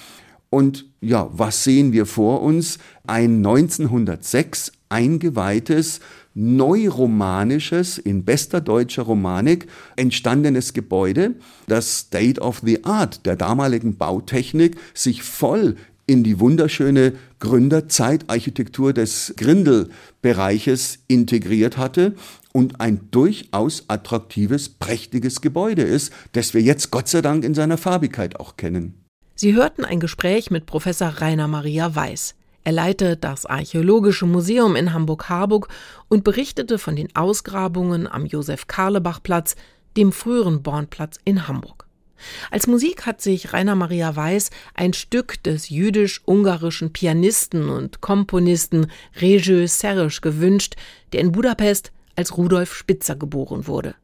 Und 0.49 0.85
ja, 0.99 1.29
was 1.31 1.63
sehen 1.63 1.93
wir 1.93 2.05
vor 2.05 2.41
uns? 2.41 2.77
Ein 3.07 3.37
1906 3.37 4.73
eingeweihtes, 4.89 6.01
neuromanisches, 6.33 7.97
in 7.97 8.25
bester 8.25 8.59
deutscher 8.59 9.03
Romanik 9.03 9.67
entstandenes 9.95 10.73
Gebäude, 10.73 11.35
das 11.67 11.99
State 11.99 12.41
of 12.41 12.61
the 12.65 12.83
Art 12.83 13.25
der 13.25 13.37
damaligen 13.37 13.95
Bautechnik 13.95 14.77
sich 14.93 15.23
voll 15.23 15.77
in 16.05 16.23
die 16.23 16.39
wunderschöne 16.39 17.13
Gründerzeitarchitektur 17.39 18.91
des 18.91 19.35
Grindelbereiches 19.37 20.99
integriert 21.07 21.77
hatte 21.77 22.15
und 22.59 22.81
ein 22.81 23.09
durchaus 23.09 23.85
attraktives, 23.87 24.67
prächtiges 24.67 25.39
Gebäude 25.39 25.81
ist, 25.81 26.11
das 26.33 26.53
wir 26.53 26.61
jetzt 26.61 26.91
Gott 26.91 27.07
sei 27.07 27.21
Dank 27.21 27.45
in 27.45 27.53
seiner 27.53 27.77
Farbigkeit 27.77 28.37
auch 28.37 28.57
kennen. 28.57 29.05
Sie 29.33 29.53
hörten 29.53 29.85
ein 29.85 30.01
Gespräch 30.01 30.51
mit 30.51 30.65
Professor 30.65 31.07
Rainer 31.07 31.47
Maria 31.47 31.95
Weiß. 31.95 32.35
Er 32.65 32.73
leitet 32.73 33.23
das 33.23 33.45
Archäologische 33.45 34.25
Museum 34.25 34.75
in 34.75 34.91
Hamburg-Harburg 34.91 35.69
und 36.09 36.25
berichtete 36.25 36.79
von 36.79 36.97
den 36.97 37.15
Ausgrabungen 37.15 38.07
am 38.11 38.25
Josef-Karlebach-Platz, 38.25 39.55
dem 39.95 40.11
früheren 40.11 40.61
Bornplatz 40.61 41.17
in 41.23 41.47
Hamburg. 41.47 41.87
Als 42.51 42.67
Musik 42.67 43.05
hat 43.05 43.21
sich 43.21 43.53
Rainer 43.53 43.75
Maria 43.75 44.13
Weiß 44.17 44.49
ein 44.73 44.91
Stück 44.91 45.41
des 45.43 45.69
jüdisch-ungarischen 45.69 46.91
Pianisten 46.91 47.69
und 47.69 48.01
Komponisten 48.01 48.87
Rejö 49.21 49.65
Serisch 49.65 50.19
gewünscht, 50.19 50.75
der 51.13 51.21
in 51.21 51.31
Budapest 51.31 51.93
als 52.19 52.35
Rudolf 52.35 52.75
Spitzer 52.75 53.15
geboren 53.15 53.65
wurde. 53.65 53.95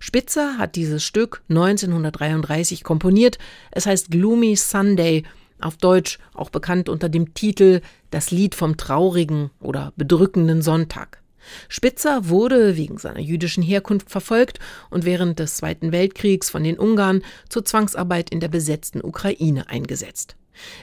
Spitzer 0.00 0.58
hat 0.58 0.74
dieses 0.74 1.04
Stück 1.04 1.42
1933 1.50 2.82
komponiert. 2.82 3.38
Es 3.70 3.86
heißt 3.86 4.10
Gloomy 4.10 4.56
Sunday, 4.56 5.22
auf 5.60 5.76
Deutsch 5.76 6.18
auch 6.34 6.50
bekannt 6.50 6.88
unter 6.88 7.08
dem 7.08 7.32
Titel 7.32 7.80
Das 8.10 8.32
Lied 8.32 8.56
vom 8.56 8.76
traurigen 8.76 9.50
oder 9.60 9.92
bedrückenden 9.94 10.62
Sonntag. 10.62 11.22
Spitzer 11.68 12.28
wurde 12.28 12.76
wegen 12.76 12.98
seiner 12.98 13.20
jüdischen 13.20 13.62
Herkunft 13.62 14.10
verfolgt 14.10 14.58
und 14.90 15.04
während 15.04 15.38
des 15.38 15.54
Zweiten 15.54 15.92
Weltkriegs 15.92 16.50
von 16.50 16.64
den 16.64 16.76
Ungarn 16.76 17.22
zur 17.48 17.64
Zwangsarbeit 17.64 18.30
in 18.30 18.40
der 18.40 18.48
besetzten 18.48 19.00
Ukraine 19.00 19.68
eingesetzt. 19.68 20.34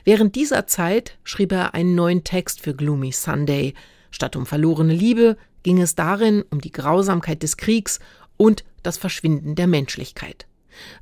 Während 0.05 0.35
dieser 0.35 0.67
Zeit 0.67 1.17
schrieb 1.25 1.51
er 1.51 1.73
einen 1.73 1.95
neuen 1.95 2.23
Text 2.23 2.61
für 2.61 2.73
Gloomy 2.73 3.11
Sunday. 3.11 3.73
Statt 4.09 4.37
um 4.37 4.45
verlorene 4.45 4.93
Liebe 4.93 5.35
ging 5.67 5.81
es 5.81 5.95
darin 5.95 6.45
um 6.49 6.61
die 6.61 6.71
Grausamkeit 6.71 7.43
des 7.43 7.57
Kriegs 7.57 7.99
und 8.37 8.63
das 8.83 8.97
Verschwinden 8.97 9.53
der 9.55 9.67
Menschlichkeit. 9.67 10.47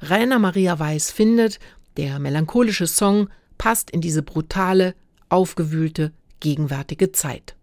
Rainer 0.01 0.39
Maria 0.39 0.79
Weiß 0.79 1.12
findet, 1.12 1.60
der 1.98 2.17
melancholische 2.17 2.88
Song 2.88 3.29
passt 3.60 3.91
in 3.91 4.01
diese 4.01 4.24
brutale, 4.24 4.95
aufgewühlte, 5.29 6.13
gegenwärtige 6.39 7.12
Zeit. 7.12 7.55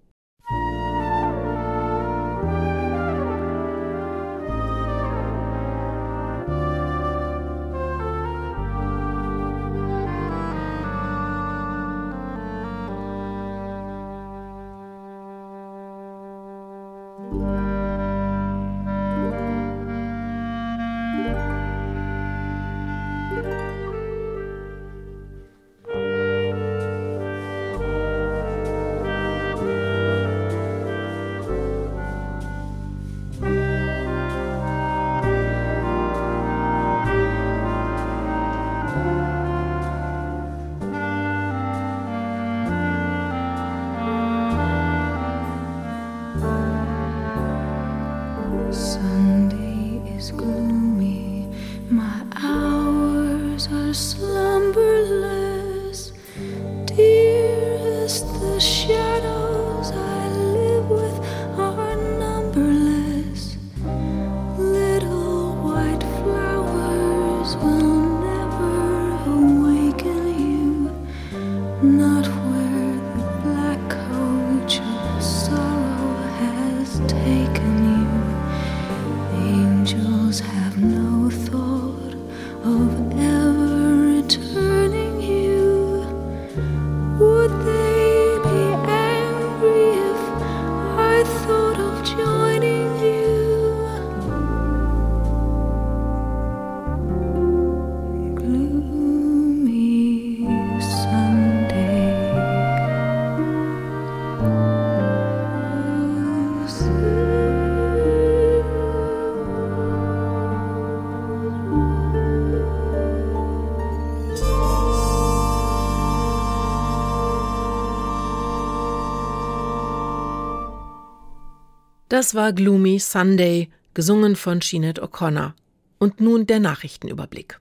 Das 122.12 122.34
war 122.34 122.52
Gloomy 122.52 122.98
Sunday, 122.98 123.70
gesungen 123.94 124.36
von 124.36 124.60
Sinead 124.60 125.02
O'Connor. 125.02 125.54
Und 125.98 126.20
nun 126.20 126.46
der 126.46 126.60
Nachrichtenüberblick. 126.60 127.58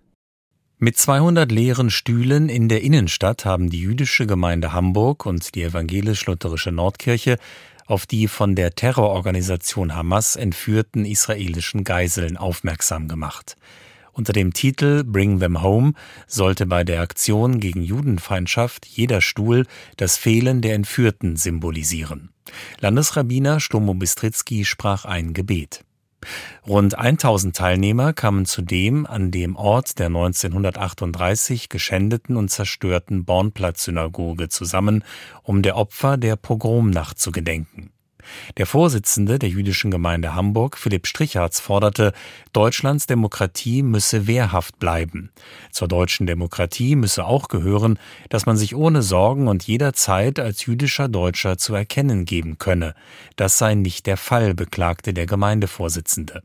Mit 0.78 0.98
200 0.98 1.50
leeren 1.50 1.90
Stühlen 1.90 2.50
in 2.50 2.68
der 2.68 2.82
Innenstadt 2.82 3.46
haben 3.46 3.70
die 3.70 3.80
jüdische 3.80 4.28
Gemeinde 4.28 4.74
Hamburg 4.74 5.26
und 5.26 5.56
die 5.56 5.64
evangelisch-lutherische 5.64 6.74
Nordkirche 6.74 7.38
auf 7.86 8.06
die 8.06 8.28
von 8.28 8.58
der 8.58 8.76
Terrororganisation 8.76 9.96
Hamas 9.96 10.36
entführten 10.36 11.06
israelischen 11.06 11.86
Geiseln 11.86 12.36
aufmerksam 12.36 13.08
gemacht. 13.08 13.56
Unter 14.14 14.34
dem 14.34 14.54
Titel 14.54 15.04
Bring 15.04 15.40
Them 15.40 15.62
Home 15.62 15.94
sollte 16.28 16.66
bei 16.66 16.84
der 16.84 17.02
Aktion 17.02 17.60
gegen 17.60 17.82
Judenfeindschaft 17.82 18.86
jeder 18.86 19.22
Stuhl 19.22 19.66
das 19.98 20.18
Fehlen 20.18 20.62
der 20.62 20.76
Entführten 20.76 21.38
symbolisieren. 21.38 22.30
Landesrabbiner 22.80 23.60
Stomo 23.60 23.94
Bistritzky 23.94 24.66
sprach 24.66 25.06
ein 25.06 25.34
Gebet. 25.34 25.86
Rund 26.68 26.98
1000 26.98 27.56
Teilnehmer 27.56 28.14
kamen 28.14 28.46
zudem 28.46 29.06
an 29.06 29.32
dem 29.32 29.56
Ort 29.56 29.98
der 29.98 30.08
1938 30.08 31.70
geschändeten 31.70 32.36
und 32.38 32.50
zerstörten 32.50 33.26
Bornplatz-Synagoge 33.26 34.50
zusammen, 34.50 35.04
um 35.42 35.62
der 35.64 35.78
Opfer 35.78 36.18
der 36.18 36.36
Pogromnacht 36.36 37.18
zu 37.18 37.32
gedenken. 37.32 37.92
Der 38.58 38.66
Vorsitzende 38.66 39.40
der 39.40 39.50
jüdischen 39.50 39.92
Gemeinde 39.92 40.36
Hamburg, 40.36 40.78
Philipp 40.78 41.08
Stricherz, 41.08 41.60
forderte, 41.60 42.14
Deutschlands 42.54 43.08
Demokratie 43.08 43.84
müsse 43.84 44.28
wehrhaft 44.28 44.80
bleiben. 44.80 45.32
Zur 45.72 45.88
deutschen 45.88 46.28
Demokratie 46.28 46.96
müsse 46.96 47.26
auch 47.26 47.48
gehören, 47.48 48.00
dass 48.30 48.46
man 48.46 48.58
sich 48.58 48.76
ohne 48.76 49.02
Sorgen 49.02 49.48
und 49.48 49.64
jederzeit 49.64 50.40
als 50.40 50.66
jüdischer 50.66 51.08
Deutscher 51.08 51.58
zu 51.58 51.74
erkennen 51.74 52.26
geben 52.26 52.58
könne. 52.58 52.96
Das 53.36 53.58
sei 53.58 53.76
nicht 53.76 54.06
der 54.06 54.18
Fall, 54.18 54.54
beklagte 54.54 55.14
der 55.14 55.26
Gemeindevorsitzende. 55.26 56.44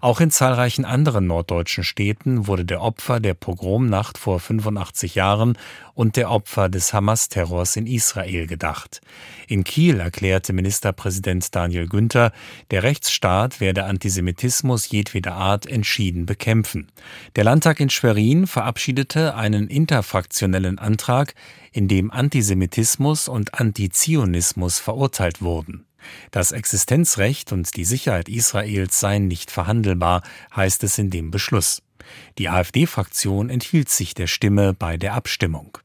Auch 0.00 0.20
in 0.20 0.30
zahlreichen 0.30 0.84
anderen 0.84 1.26
norddeutschen 1.26 1.84
Städten 1.84 2.46
wurde 2.46 2.64
der 2.64 2.80
Opfer 2.80 3.20
der 3.20 3.34
Pogromnacht 3.34 4.18
vor 4.18 4.40
85 4.40 5.14
Jahren 5.14 5.58
und 5.94 6.16
der 6.16 6.30
Opfer 6.30 6.68
des 6.68 6.92
Hamas-Terrors 6.92 7.76
in 7.76 7.86
Israel 7.86 8.46
gedacht. 8.46 9.00
In 9.48 9.64
Kiel 9.64 10.00
erklärte 10.00 10.52
Ministerpräsident 10.52 11.54
Daniel 11.54 11.88
Günther, 11.88 12.32
der 12.70 12.82
Rechtsstaat 12.82 13.60
werde 13.60 13.84
Antisemitismus 13.84 14.90
jedweder 14.90 15.34
Art 15.34 15.66
entschieden 15.66 16.26
bekämpfen. 16.26 16.88
Der 17.36 17.44
Landtag 17.44 17.80
in 17.80 17.90
Schwerin 17.90 18.46
verabschiedete 18.46 19.34
einen 19.34 19.68
interfraktionellen 19.68 20.78
Antrag, 20.78 21.34
in 21.72 21.88
dem 21.88 22.10
Antisemitismus 22.10 23.28
und 23.28 23.58
Antizionismus 23.58 24.78
verurteilt 24.78 25.42
wurden. 25.42 25.86
Das 26.30 26.52
Existenzrecht 26.52 27.52
und 27.52 27.76
die 27.76 27.84
Sicherheit 27.84 28.28
Israels 28.28 28.98
seien 29.00 29.28
nicht 29.28 29.50
verhandelbar, 29.50 30.22
heißt 30.54 30.84
es 30.84 30.98
in 30.98 31.10
dem 31.10 31.30
Beschluss. 31.30 31.82
Die 32.38 32.48
AfD-Fraktion 32.48 33.50
enthielt 33.50 33.88
sich 33.88 34.14
der 34.14 34.26
Stimme 34.26 34.74
bei 34.74 34.96
der 34.96 35.14
Abstimmung. 35.14 35.78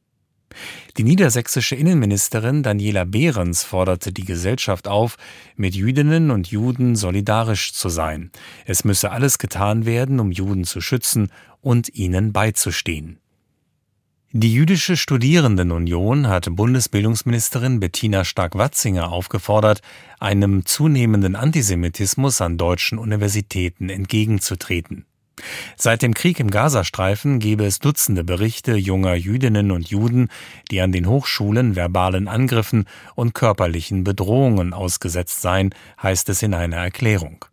Die 0.97 1.03
niedersächsische 1.03 1.75
Innenministerin 1.75 2.63
Daniela 2.63 3.05
Behrens 3.05 3.63
forderte 3.63 4.11
die 4.11 4.25
Gesellschaft 4.25 4.87
auf, 4.87 5.17
mit 5.55 5.75
Jüdinnen 5.75 6.31
und 6.31 6.47
Juden 6.47 6.95
solidarisch 6.95 7.73
zu 7.73 7.89
sein. 7.89 8.31
Es 8.65 8.83
müsse 8.83 9.11
alles 9.11 9.37
getan 9.37 9.85
werden, 9.85 10.19
um 10.19 10.31
Juden 10.31 10.65
zu 10.65 10.81
schützen 10.81 11.31
und 11.61 11.93
ihnen 11.95 12.33
beizustehen. 12.33 13.19
Die 14.33 14.53
Jüdische 14.53 14.95
Studierendenunion 14.95 16.29
hat 16.29 16.47
Bundesbildungsministerin 16.55 17.81
Bettina 17.81 18.23
Stark-Watzinger 18.23 19.11
aufgefordert, 19.11 19.81
einem 20.21 20.65
zunehmenden 20.65 21.35
Antisemitismus 21.35 22.39
an 22.39 22.57
deutschen 22.57 22.97
Universitäten 22.97 23.89
entgegenzutreten. 23.89 25.05
Seit 25.75 26.01
dem 26.01 26.13
Krieg 26.13 26.39
im 26.39 26.49
Gazastreifen 26.49 27.39
gebe 27.39 27.65
es 27.65 27.79
Dutzende 27.79 28.23
Berichte 28.23 28.77
junger 28.77 29.15
Jüdinnen 29.15 29.69
und 29.69 29.89
Juden, 29.89 30.29
die 30.71 30.79
an 30.79 30.93
den 30.93 31.07
Hochschulen 31.07 31.75
verbalen 31.75 32.29
Angriffen 32.29 32.85
und 33.15 33.33
körperlichen 33.33 34.05
Bedrohungen 34.05 34.73
ausgesetzt 34.73 35.41
seien, 35.41 35.75
heißt 36.01 36.29
es 36.29 36.41
in 36.41 36.53
einer 36.53 36.77
Erklärung. 36.77 37.43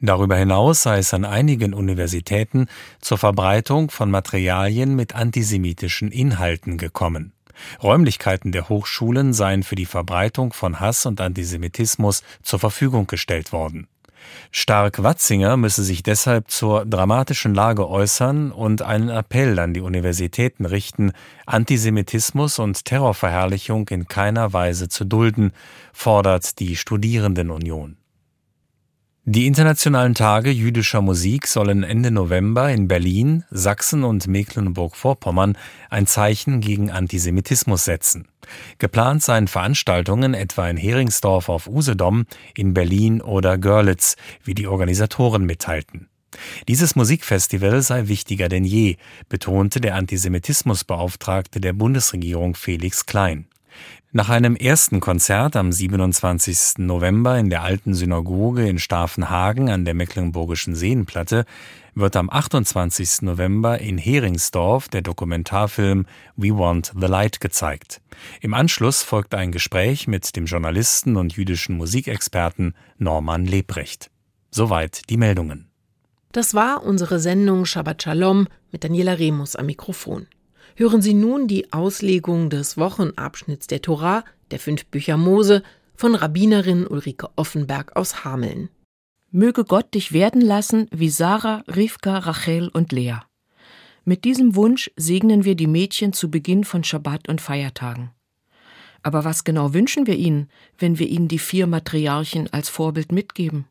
Darüber 0.00 0.36
hinaus 0.36 0.82
sei 0.82 0.98
es 0.98 1.14
an 1.14 1.24
einigen 1.24 1.74
Universitäten 1.74 2.66
zur 3.00 3.18
Verbreitung 3.18 3.90
von 3.90 4.10
Materialien 4.10 4.96
mit 4.96 5.14
antisemitischen 5.14 6.10
Inhalten 6.10 6.78
gekommen. 6.78 7.32
Räumlichkeiten 7.82 8.52
der 8.52 8.68
Hochschulen 8.68 9.32
seien 9.32 9.62
für 9.62 9.74
die 9.74 9.86
Verbreitung 9.86 10.52
von 10.52 10.80
Hass 10.80 11.06
und 11.06 11.20
Antisemitismus 11.20 12.22
zur 12.42 12.58
Verfügung 12.58 13.06
gestellt 13.06 13.52
worden. 13.52 13.86
Stark-Watzinger 14.50 15.56
müsse 15.56 15.82
sich 15.82 16.02
deshalb 16.02 16.50
zur 16.50 16.84
dramatischen 16.84 17.54
Lage 17.54 17.88
äußern 17.88 18.52
und 18.52 18.82
einen 18.82 19.08
Appell 19.08 19.58
an 19.58 19.74
die 19.74 19.80
Universitäten 19.80 20.66
richten, 20.66 21.12
Antisemitismus 21.46 22.58
und 22.58 22.84
Terrorverherrlichung 22.84 23.88
in 23.88 24.08
keiner 24.08 24.52
Weise 24.52 24.88
zu 24.88 25.04
dulden, 25.04 25.52
fordert 25.92 26.58
die 26.58 26.76
Studierendenunion. 26.76 27.96
Die 29.26 29.46
internationalen 29.46 30.14
Tage 30.14 30.50
jüdischer 30.50 31.02
Musik 31.02 31.46
sollen 31.46 31.82
Ende 31.82 32.10
November 32.10 32.72
in 32.72 32.88
Berlin, 32.88 33.44
Sachsen 33.50 34.02
und 34.02 34.26
Mecklenburg-Vorpommern 34.26 35.58
ein 35.90 36.06
Zeichen 36.06 36.62
gegen 36.62 36.90
Antisemitismus 36.90 37.84
setzen. 37.84 38.28
Geplant 38.78 39.22
seien 39.22 39.46
Veranstaltungen 39.46 40.32
etwa 40.32 40.70
in 40.70 40.78
Heringsdorf 40.78 41.50
auf 41.50 41.68
Usedom, 41.68 42.24
in 42.56 42.72
Berlin 42.72 43.20
oder 43.20 43.58
Görlitz, 43.58 44.16
wie 44.42 44.54
die 44.54 44.66
Organisatoren 44.66 45.44
mitteilten. 45.44 46.08
Dieses 46.66 46.96
Musikfestival 46.96 47.82
sei 47.82 48.08
wichtiger 48.08 48.48
denn 48.48 48.64
je, 48.64 48.96
betonte 49.28 49.82
der 49.82 49.96
Antisemitismusbeauftragte 49.96 51.60
der 51.60 51.74
Bundesregierung 51.74 52.54
Felix 52.54 53.04
Klein. 53.04 53.49
Nach 54.12 54.28
einem 54.28 54.56
ersten 54.56 54.98
Konzert 54.98 55.54
am 55.54 55.70
27. 55.70 56.78
November 56.78 57.38
in 57.38 57.48
der 57.48 57.62
alten 57.62 57.94
Synagoge 57.94 58.68
in 58.68 58.80
Staffenhagen 58.80 59.70
an 59.70 59.84
der 59.84 59.94
Mecklenburgischen 59.94 60.74
Seenplatte 60.74 61.44
wird 61.94 62.16
am 62.16 62.28
28. 62.28 63.22
November 63.22 63.78
in 63.78 63.98
Heringsdorf 63.98 64.88
der 64.88 65.02
Dokumentarfilm 65.02 66.06
We 66.36 66.50
Want 66.50 66.92
the 66.98 67.06
Light 67.06 67.40
gezeigt. 67.40 68.00
Im 68.40 68.54
Anschluss 68.54 69.02
folgt 69.02 69.34
ein 69.34 69.52
Gespräch 69.52 70.08
mit 70.08 70.34
dem 70.34 70.46
Journalisten 70.46 71.16
und 71.16 71.36
jüdischen 71.36 71.76
Musikexperten 71.76 72.74
Norman 72.98 73.44
Lebrecht. 73.44 74.10
Soweit 74.50 75.08
die 75.08 75.16
Meldungen. 75.16 75.70
Das 76.32 76.54
war 76.54 76.84
unsere 76.84 77.20
Sendung 77.20 77.64
Shabbat 77.64 78.02
Shalom 78.02 78.46
mit 78.72 78.84
Daniela 78.84 79.18
Remus 79.18 79.56
am 79.56 79.66
Mikrofon. 79.66 80.26
Hören 80.80 81.02
Sie 81.02 81.12
nun 81.12 81.46
die 81.46 81.74
Auslegung 81.74 82.48
des 82.48 82.78
Wochenabschnitts 82.78 83.66
der 83.66 83.82
Torah, 83.82 84.24
der 84.50 84.58
fünf 84.58 84.86
Bücher 84.86 85.18
Mose, 85.18 85.62
von 85.94 86.14
Rabbinerin 86.14 86.86
Ulrike 86.86 87.28
Offenberg 87.36 87.94
aus 87.96 88.24
Hameln. 88.24 88.70
Möge 89.30 89.66
Gott 89.66 89.92
dich 89.92 90.12
werden 90.12 90.40
lassen 90.40 90.88
wie 90.90 91.10
Sarah, 91.10 91.64
Rivka, 91.68 92.16
Rachel 92.20 92.70
und 92.70 92.92
Lea. 92.92 93.18
Mit 94.06 94.24
diesem 94.24 94.54
Wunsch 94.54 94.90
segnen 94.96 95.44
wir 95.44 95.54
die 95.54 95.66
Mädchen 95.66 96.14
zu 96.14 96.30
Beginn 96.30 96.64
von 96.64 96.82
Schabbat 96.82 97.28
und 97.28 97.42
Feiertagen. 97.42 98.12
Aber 99.02 99.22
was 99.22 99.44
genau 99.44 99.74
wünschen 99.74 100.06
wir 100.06 100.16
ihnen, 100.16 100.48
wenn 100.78 100.98
wir 100.98 101.08
ihnen 101.08 101.28
die 101.28 101.38
vier 101.38 101.66
Matriarchen 101.66 102.50
als 102.54 102.70
Vorbild 102.70 103.12
mitgeben? 103.12 103.66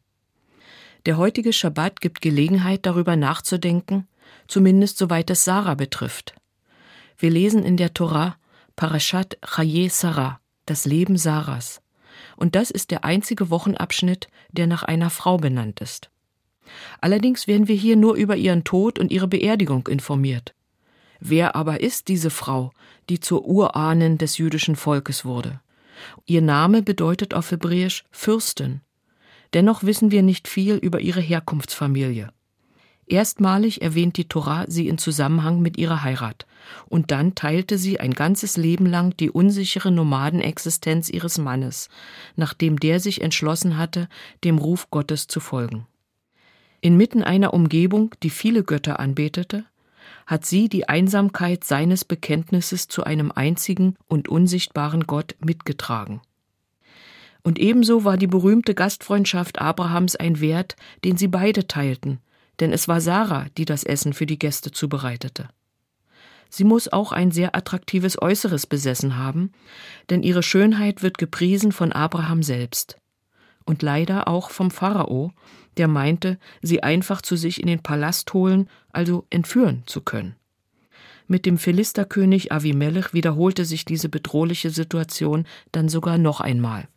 Der 1.08 1.17
heutige 1.17 1.54
Schabbat 1.54 2.02
gibt 2.02 2.22
Gelegenheit, 2.22 2.86
darüber 2.86 3.15
nachzudenken, 3.15 4.08
zumindest 4.48 5.00
soweit 5.00 5.32
es 5.32 5.43
Sarah 5.43 5.74
betrifft. 5.74 6.36
Wir 7.19 7.29
lesen 7.29 7.63
in 7.63 7.75
der 7.75 7.93
Tora, 7.93 8.38
Parashat 8.77 9.38
Chaye 9.45 9.89
Sarah, 9.89 10.39
das 10.65 10.86
Leben 10.86 11.17
Sarahs. 11.17 11.82
Und 12.38 12.55
das 12.55 12.71
ist 12.71 12.91
der 12.91 13.03
einzige 13.03 13.49
Wochenabschnitt, 13.49 14.29
der 14.51 14.67
nach 14.67 14.84
einer 14.84 15.10
Frau 15.10 15.36
benannt 15.36 15.82
ist. 15.82 16.10
Allerdings 17.01 17.45
werden 17.45 17.67
wir 17.67 17.75
hier 17.75 17.97
nur 17.97 18.15
über 18.15 18.38
ihren 18.38 18.63
Tod 18.63 18.99
und 18.99 19.12
ihre 19.12 19.27
Beerdigung 19.27 19.88
informiert. 19.88 20.55
Wer 21.19 21.58
aber 21.58 21.82
ist 21.82 22.08
diese 22.08 22.29
Frau, 22.29 22.71
die 23.10 23.19
zur 23.19 23.45
Urahnen 23.45 24.17
des 24.17 24.38
jüdischen 24.38 24.77
Volkes 24.77 25.25
wurde? 25.25 25.60
Ihr 26.25 26.41
Name 26.41 26.82
bedeutet 26.82 27.34
auf 27.34 27.51
Hebräisch 27.51 28.05
Fürstin. 28.12 28.79
Dennoch 29.53 29.84
wissen 29.84 30.12
wir 30.12 30.21
nicht 30.21 30.47
viel 30.47 30.75
über 30.75 31.01
ihre 31.01 31.19
Herkunftsfamilie. 31.19 32.32
Erstmalig 33.10 33.82
erwähnt 33.82 34.17
die 34.17 34.30
Torah 34.30 34.65
sie 34.67 34.88
in 34.88 35.00
Zusammenhang 35.00 35.62
mit 35.62 35.80
ihrer 35.80 36.04
Heirat, 36.04 36.45
und 36.88 37.10
dann 37.10 37.34
teilte 37.34 37.80
sie 37.80 38.00
ein 38.00 38.13
ganzes 38.13 38.56
Leben 38.56 38.86
lang 38.86 39.17
die 39.17 39.32
unsichere 39.32 39.91
Nomadenexistenz 39.91 41.10
ihres 41.10 41.39
Mannes, 41.39 41.89
nachdem 42.36 42.80
der 42.80 43.00
sich 43.00 43.22
entschlossen 43.22 43.78
hatte, 43.78 44.08
dem 44.43 44.60
Ruf 44.60 44.91
Gottes 44.91 45.26
zu 45.26 45.39
folgen. 45.39 45.88
Inmitten 46.82 47.24
einer 47.24 47.56
Umgebung, 47.56 48.13
die 48.22 48.30
viele 48.30 48.63
Götter 48.63 49.00
anbetete, 49.00 49.65
hat 50.28 50.45
sie 50.45 50.69
die 50.69 50.88
Einsamkeit 50.88 51.63
seines 51.63 52.06
Bekenntnisses 52.06 52.89
zu 52.89 53.04
einem 53.06 53.32
einzigen 53.32 53.95
und 54.08 54.30
unsichtbaren 54.30 55.08
Gott 55.08 55.36
mitgetragen. 55.43 56.22
Und 57.41 57.58
ebenso 57.58 58.04
war 58.04 58.17
die 58.17 58.28
berühmte 58.28 58.76
Gastfreundschaft 58.76 59.60
Abrahams 59.60 60.15
ein 60.15 60.39
Wert, 60.39 60.76
den 61.04 61.17
sie 61.17 61.28
beide 61.28 61.65
teilten, 61.65 62.19
denn 62.60 62.74
es 62.74 62.88
war 62.88 63.02
Sarah, 63.02 63.48
die 63.58 63.65
das 63.65 63.84
Essen 63.84 64.13
für 64.13 64.26
die 64.26 64.39
Gäste 64.39 64.72
zubereitete. 64.72 65.50
Sie 66.50 66.63
muss 66.63 66.91
auch 66.91 67.12
ein 67.12 67.32
sehr 67.32 67.56
attraktives 67.56 68.22
Äußeres 68.22 68.65
besessen 68.65 69.17
haben, 69.17 69.52
denn 70.10 70.24
ihre 70.24 70.43
Schönheit 70.43 71.04
wird 71.04 71.17
gepriesen 71.17 71.72
von 71.72 71.91
Abraham 71.91 72.41
selbst 72.43 73.00
und 73.69 73.84
leider 73.84 74.28
auch 74.28 74.50
vom 74.50 74.72
Pharao, 74.72 75.32
der 75.78 75.88
meinte, 75.88 76.39
sie 76.63 76.82
einfach 76.82 77.22
zu 77.22 77.36
sich 77.36 77.62
in 77.62 77.67
den 77.67 77.84
Palast 77.84 78.34
holen, 78.34 78.67
also 78.91 79.28
entführen 79.30 79.84
zu 79.86 80.02
können. 80.02 80.36
Mit 81.28 81.45
dem 81.45 81.60
Philisterkönig 81.60 82.52
Avimelech 82.52 83.13
wiederholte 83.13 83.65
sich 83.65 83.86
diese 83.86 84.10
bedrohliche 84.10 84.72
Situation 84.72 85.45
dann 85.72 85.88
sogar 85.88 86.17
noch 86.17 86.41
einmal. 86.41 86.88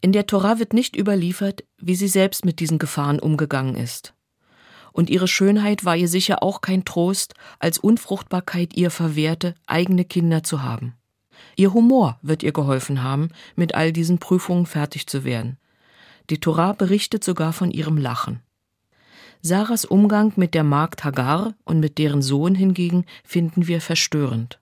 In 0.00 0.12
der 0.12 0.26
Tora 0.26 0.58
wird 0.58 0.72
nicht 0.72 0.96
überliefert, 0.96 1.64
wie 1.76 1.94
sie 1.94 2.08
selbst 2.08 2.46
mit 2.46 2.60
diesen 2.60 2.78
Gefahren 2.78 3.18
umgegangen 3.18 3.76
ist. 3.76 4.14
Und 4.92 5.10
ihre 5.10 5.28
Schönheit 5.28 5.84
war 5.84 5.96
ihr 5.96 6.08
sicher 6.08 6.42
auch 6.42 6.60
kein 6.60 6.84
Trost, 6.84 7.34
als 7.58 7.78
Unfruchtbarkeit 7.78 8.76
ihr 8.76 8.90
verwehrte, 8.90 9.54
eigene 9.66 10.04
Kinder 10.04 10.42
zu 10.42 10.62
haben. 10.62 10.94
Ihr 11.56 11.72
Humor 11.72 12.18
wird 12.22 12.42
ihr 12.42 12.52
geholfen 12.52 13.02
haben, 13.02 13.28
mit 13.56 13.74
all 13.74 13.92
diesen 13.92 14.18
Prüfungen 14.18 14.66
fertig 14.66 15.06
zu 15.06 15.24
werden. 15.24 15.58
Die 16.28 16.38
Torah 16.38 16.72
berichtet 16.72 17.24
sogar 17.24 17.52
von 17.52 17.70
ihrem 17.70 17.96
Lachen. 17.96 18.40
Sarahs 19.42 19.84
Umgang 19.84 20.32
mit 20.36 20.54
der 20.54 20.64
Magd 20.64 21.02
Hagar 21.02 21.54
und 21.64 21.80
mit 21.80 21.98
deren 21.98 22.20
Sohn 22.20 22.54
hingegen 22.54 23.06
finden 23.24 23.66
wir 23.66 23.80
verstörend. 23.80 24.60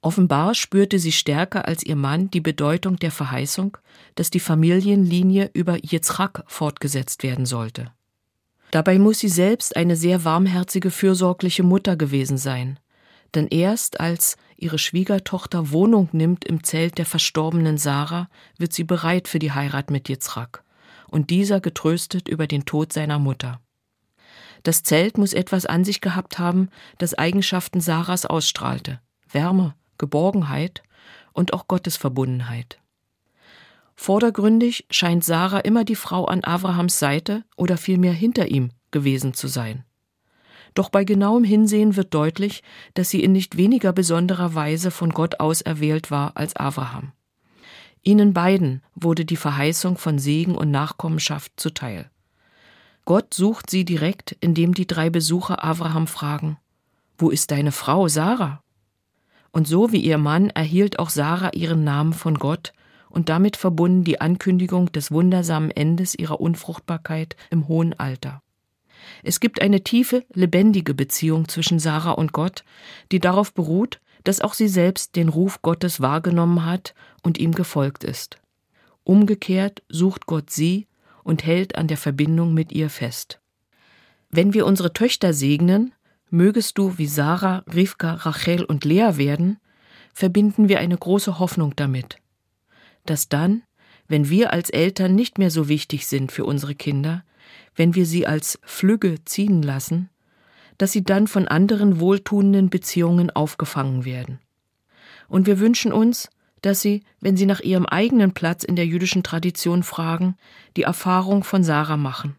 Offenbar 0.00 0.54
spürte 0.54 1.00
sie 1.00 1.10
stärker 1.10 1.66
als 1.66 1.82
ihr 1.84 1.96
Mann 1.96 2.30
die 2.30 2.40
Bedeutung 2.40 2.96
der 2.96 3.10
Verheißung, 3.10 3.76
dass 4.14 4.30
die 4.30 4.38
Familienlinie 4.38 5.50
über 5.52 5.76
Yitzchak 5.82 6.44
fortgesetzt 6.46 7.24
werden 7.24 7.46
sollte. 7.46 7.90
Dabei 8.70 8.98
muss 8.98 9.20
sie 9.20 9.28
selbst 9.28 9.76
eine 9.76 9.96
sehr 9.96 10.24
warmherzige, 10.24 10.90
fürsorgliche 10.90 11.62
Mutter 11.62 11.96
gewesen 11.96 12.36
sein. 12.36 12.78
Denn 13.34 13.46
erst 13.48 14.00
als 14.00 14.36
ihre 14.56 14.78
Schwiegertochter 14.78 15.70
Wohnung 15.70 16.08
nimmt 16.12 16.44
im 16.44 16.64
Zelt 16.64 16.98
der 16.98 17.06
verstorbenen 17.06 17.78
Sarah, 17.78 18.28
wird 18.58 18.72
sie 18.72 18.84
bereit 18.84 19.28
für 19.28 19.38
die 19.38 19.52
Heirat 19.52 19.90
mit 19.90 20.08
Yitzchak 20.08 20.64
und 21.08 21.30
dieser 21.30 21.60
getröstet 21.60 22.28
über 22.28 22.46
den 22.46 22.64
Tod 22.64 22.92
seiner 22.92 23.18
Mutter. 23.18 23.60
Das 24.62 24.82
Zelt 24.82 25.18
muss 25.18 25.32
etwas 25.32 25.66
an 25.66 25.84
sich 25.84 26.00
gehabt 26.00 26.38
haben, 26.38 26.68
das 26.98 27.14
Eigenschaften 27.14 27.80
Sarahs 27.80 28.26
ausstrahlte. 28.26 29.00
Wärme, 29.30 29.74
Geborgenheit 29.98 30.82
und 31.32 31.52
auch 31.52 31.68
Gottesverbundenheit. 31.68 32.78
Vordergründig 34.00 34.86
scheint 34.92 35.24
Sarah 35.24 35.58
immer 35.58 35.84
die 35.84 35.96
Frau 35.96 36.26
an 36.26 36.44
Abrahams 36.44 37.00
Seite 37.00 37.42
oder 37.56 37.76
vielmehr 37.76 38.12
hinter 38.12 38.46
ihm 38.46 38.70
gewesen 38.92 39.34
zu 39.34 39.48
sein. 39.48 39.84
Doch 40.74 40.88
bei 40.88 41.02
genauem 41.02 41.42
Hinsehen 41.42 41.96
wird 41.96 42.14
deutlich, 42.14 42.62
dass 42.94 43.10
sie 43.10 43.24
in 43.24 43.32
nicht 43.32 43.56
weniger 43.56 43.92
besonderer 43.92 44.54
Weise 44.54 44.92
von 44.92 45.10
Gott 45.10 45.40
auserwählt 45.40 46.12
war 46.12 46.36
als 46.36 46.54
Abraham. 46.54 47.10
Ihnen 48.04 48.32
beiden 48.32 48.82
wurde 48.94 49.24
die 49.24 49.36
Verheißung 49.36 49.98
von 49.98 50.20
Segen 50.20 50.54
und 50.54 50.70
Nachkommenschaft 50.70 51.50
zuteil. 51.56 52.08
Gott 53.04 53.34
sucht 53.34 53.68
sie 53.68 53.84
direkt, 53.84 54.36
indem 54.40 54.74
die 54.74 54.86
drei 54.86 55.10
Besucher 55.10 55.64
Abraham 55.64 56.06
fragen: 56.06 56.56
Wo 57.18 57.30
ist 57.30 57.50
deine 57.50 57.72
Frau 57.72 58.06
Sarah? 58.06 58.62
Und 59.50 59.66
so 59.66 59.90
wie 59.90 60.00
ihr 60.00 60.18
Mann 60.18 60.50
erhielt 60.50 61.00
auch 61.00 61.10
Sarah 61.10 61.50
ihren 61.52 61.82
Namen 61.82 62.12
von 62.12 62.36
Gott 62.36 62.72
und 63.10 63.28
damit 63.28 63.56
verbunden 63.56 64.04
die 64.04 64.20
Ankündigung 64.20 64.92
des 64.92 65.10
wundersamen 65.10 65.70
Endes 65.70 66.14
ihrer 66.14 66.40
Unfruchtbarkeit 66.40 67.36
im 67.50 67.68
hohen 67.68 67.98
Alter. 67.98 68.42
Es 69.22 69.40
gibt 69.40 69.60
eine 69.62 69.82
tiefe, 69.82 70.24
lebendige 70.32 70.94
Beziehung 70.94 71.48
zwischen 71.48 71.78
Sarah 71.78 72.12
und 72.12 72.32
Gott, 72.32 72.64
die 73.12 73.20
darauf 73.20 73.52
beruht, 73.52 74.00
dass 74.24 74.40
auch 74.40 74.54
sie 74.54 74.68
selbst 74.68 75.16
den 75.16 75.28
Ruf 75.28 75.62
Gottes 75.62 76.00
wahrgenommen 76.00 76.64
hat 76.64 76.94
und 77.22 77.38
ihm 77.38 77.52
gefolgt 77.52 78.04
ist. 78.04 78.38
Umgekehrt 79.04 79.82
sucht 79.88 80.26
Gott 80.26 80.50
sie 80.50 80.86
und 81.24 81.44
hält 81.44 81.76
an 81.76 81.88
der 81.88 81.96
Verbindung 81.96 82.52
mit 82.52 82.72
ihr 82.72 82.90
fest. 82.90 83.40
Wenn 84.30 84.52
wir 84.52 84.66
unsere 84.66 84.92
Töchter 84.92 85.32
segnen, 85.32 85.94
mögest 86.30 86.76
du 86.76 86.98
wie 86.98 87.06
Sarah, 87.06 87.64
Rivka, 87.72 88.14
Rachel 88.14 88.64
und 88.64 88.84
Lea 88.84 89.16
werden, 89.16 89.58
verbinden 90.12 90.68
wir 90.68 90.80
eine 90.80 90.98
große 90.98 91.38
Hoffnung 91.38 91.74
damit. 91.76 92.18
Dass 93.08 93.30
dann, 93.30 93.62
wenn 94.06 94.28
wir 94.28 94.52
als 94.52 94.68
Eltern 94.68 95.14
nicht 95.14 95.38
mehr 95.38 95.50
so 95.50 95.66
wichtig 95.66 96.06
sind 96.06 96.30
für 96.30 96.44
unsere 96.44 96.74
Kinder, 96.74 97.24
wenn 97.74 97.94
wir 97.94 98.04
sie 98.04 98.26
als 98.26 98.58
Flügge 98.64 99.24
ziehen 99.24 99.62
lassen, 99.62 100.10
dass 100.76 100.92
sie 100.92 101.02
dann 101.02 101.26
von 101.26 101.48
anderen 101.48 102.00
wohltuenden 102.00 102.68
Beziehungen 102.68 103.30
aufgefangen 103.30 104.04
werden. 104.04 104.40
Und 105.26 105.46
wir 105.46 105.58
wünschen 105.58 105.90
uns, 105.90 106.28
dass 106.60 106.82
sie, 106.82 107.02
wenn 107.18 107.38
sie 107.38 107.46
nach 107.46 107.60
ihrem 107.60 107.86
eigenen 107.86 108.34
Platz 108.34 108.62
in 108.62 108.76
der 108.76 108.84
jüdischen 108.84 109.22
Tradition 109.22 109.82
fragen, 109.82 110.36
die 110.76 110.82
Erfahrung 110.82 111.44
von 111.44 111.64
Sarah 111.64 111.96
machen, 111.96 112.36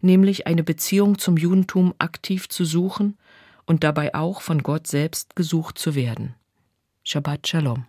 nämlich 0.00 0.48
eine 0.48 0.64
Beziehung 0.64 1.18
zum 1.18 1.36
Judentum 1.36 1.94
aktiv 1.98 2.48
zu 2.48 2.64
suchen 2.64 3.16
und 3.64 3.84
dabei 3.84 4.12
auch 4.16 4.40
von 4.40 4.64
Gott 4.64 4.88
selbst 4.88 5.36
gesucht 5.36 5.78
zu 5.78 5.94
werden. 5.94 6.34
Shabbat 7.04 7.46
Shalom. 7.46 7.86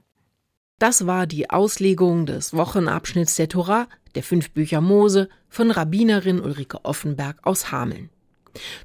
Das 0.81 1.05
war 1.05 1.27
die 1.27 1.47
Auslegung 1.47 2.25
des 2.25 2.55
Wochenabschnitts 2.55 3.35
der 3.35 3.47
Torah, 3.47 3.87
der 4.15 4.23
fünf 4.23 4.49
Bücher 4.49 4.81
Mose, 4.81 5.29
von 5.47 5.69
Rabbinerin 5.69 6.41
Ulrike 6.41 6.83
Offenberg 6.85 7.37
aus 7.43 7.71
Hameln. 7.71 8.09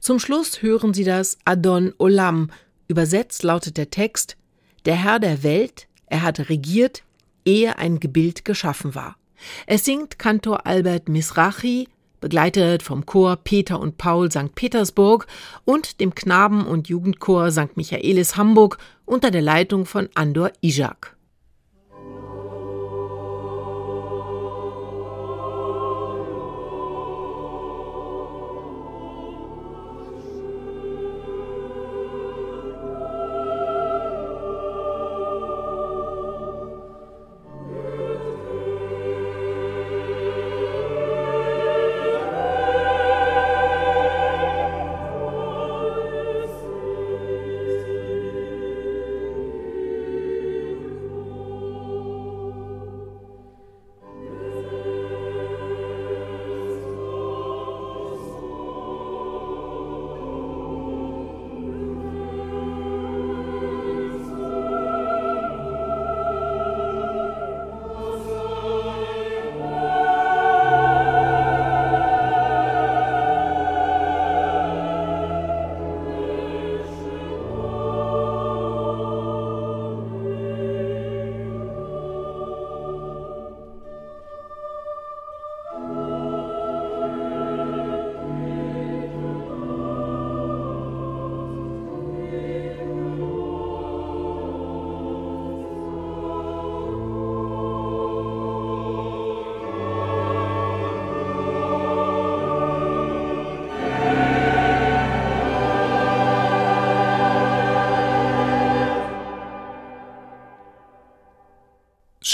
Zum 0.00 0.18
Schluss 0.18 0.60
hören 0.60 0.92
Sie 0.92 1.04
das 1.04 1.38
Adon 1.46 1.94
Olam. 1.96 2.50
Übersetzt 2.86 3.44
lautet 3.44 3.78
der 3.78 3.88
Text 3.88 4.36
Der 4.84 4.96
Herr 4.96 5.18
der 5.18 5.42
Welt, 5.42 5.88
er 6.04 6.20
hat 6.20 6.50
regiert, 6.50 7.02
ehe 7.46 7.78
ein 7.78 7.98
Gebild 7.98 8.44
geschaffen 8.44 8.94
war. 8.94 9.16
Es 9.66 9.86
singt 9.86 10.18
Kantor 10.18 10.66
Albert 10.66 11.08
Misrachi, 11.08 11.88
begleitet 12.20 12.82
vom 12.82 13.06
Chor 13.06 13.36
Peter 13.36 13.80
und 13.80 13.96
Paul 13.96 14.30
St. 14.30 14.54
Petersburg 14.54 15.26
und 15.64 15.98
dem 16.00 16.14
Knaben- 16.14 16.66
und 16.66 16.88
Jugendchor 16.88 17.50
St. 17.50 17.74
Michaelis 17.74 18.36
Hamburg 18.36 18.76
unter 19.06 19.30
der 19.30 19.40
Leitung 19.40 19.86
von 19.86 20.10
Andor 20.14 20.52
Ijak. 20.60 21.15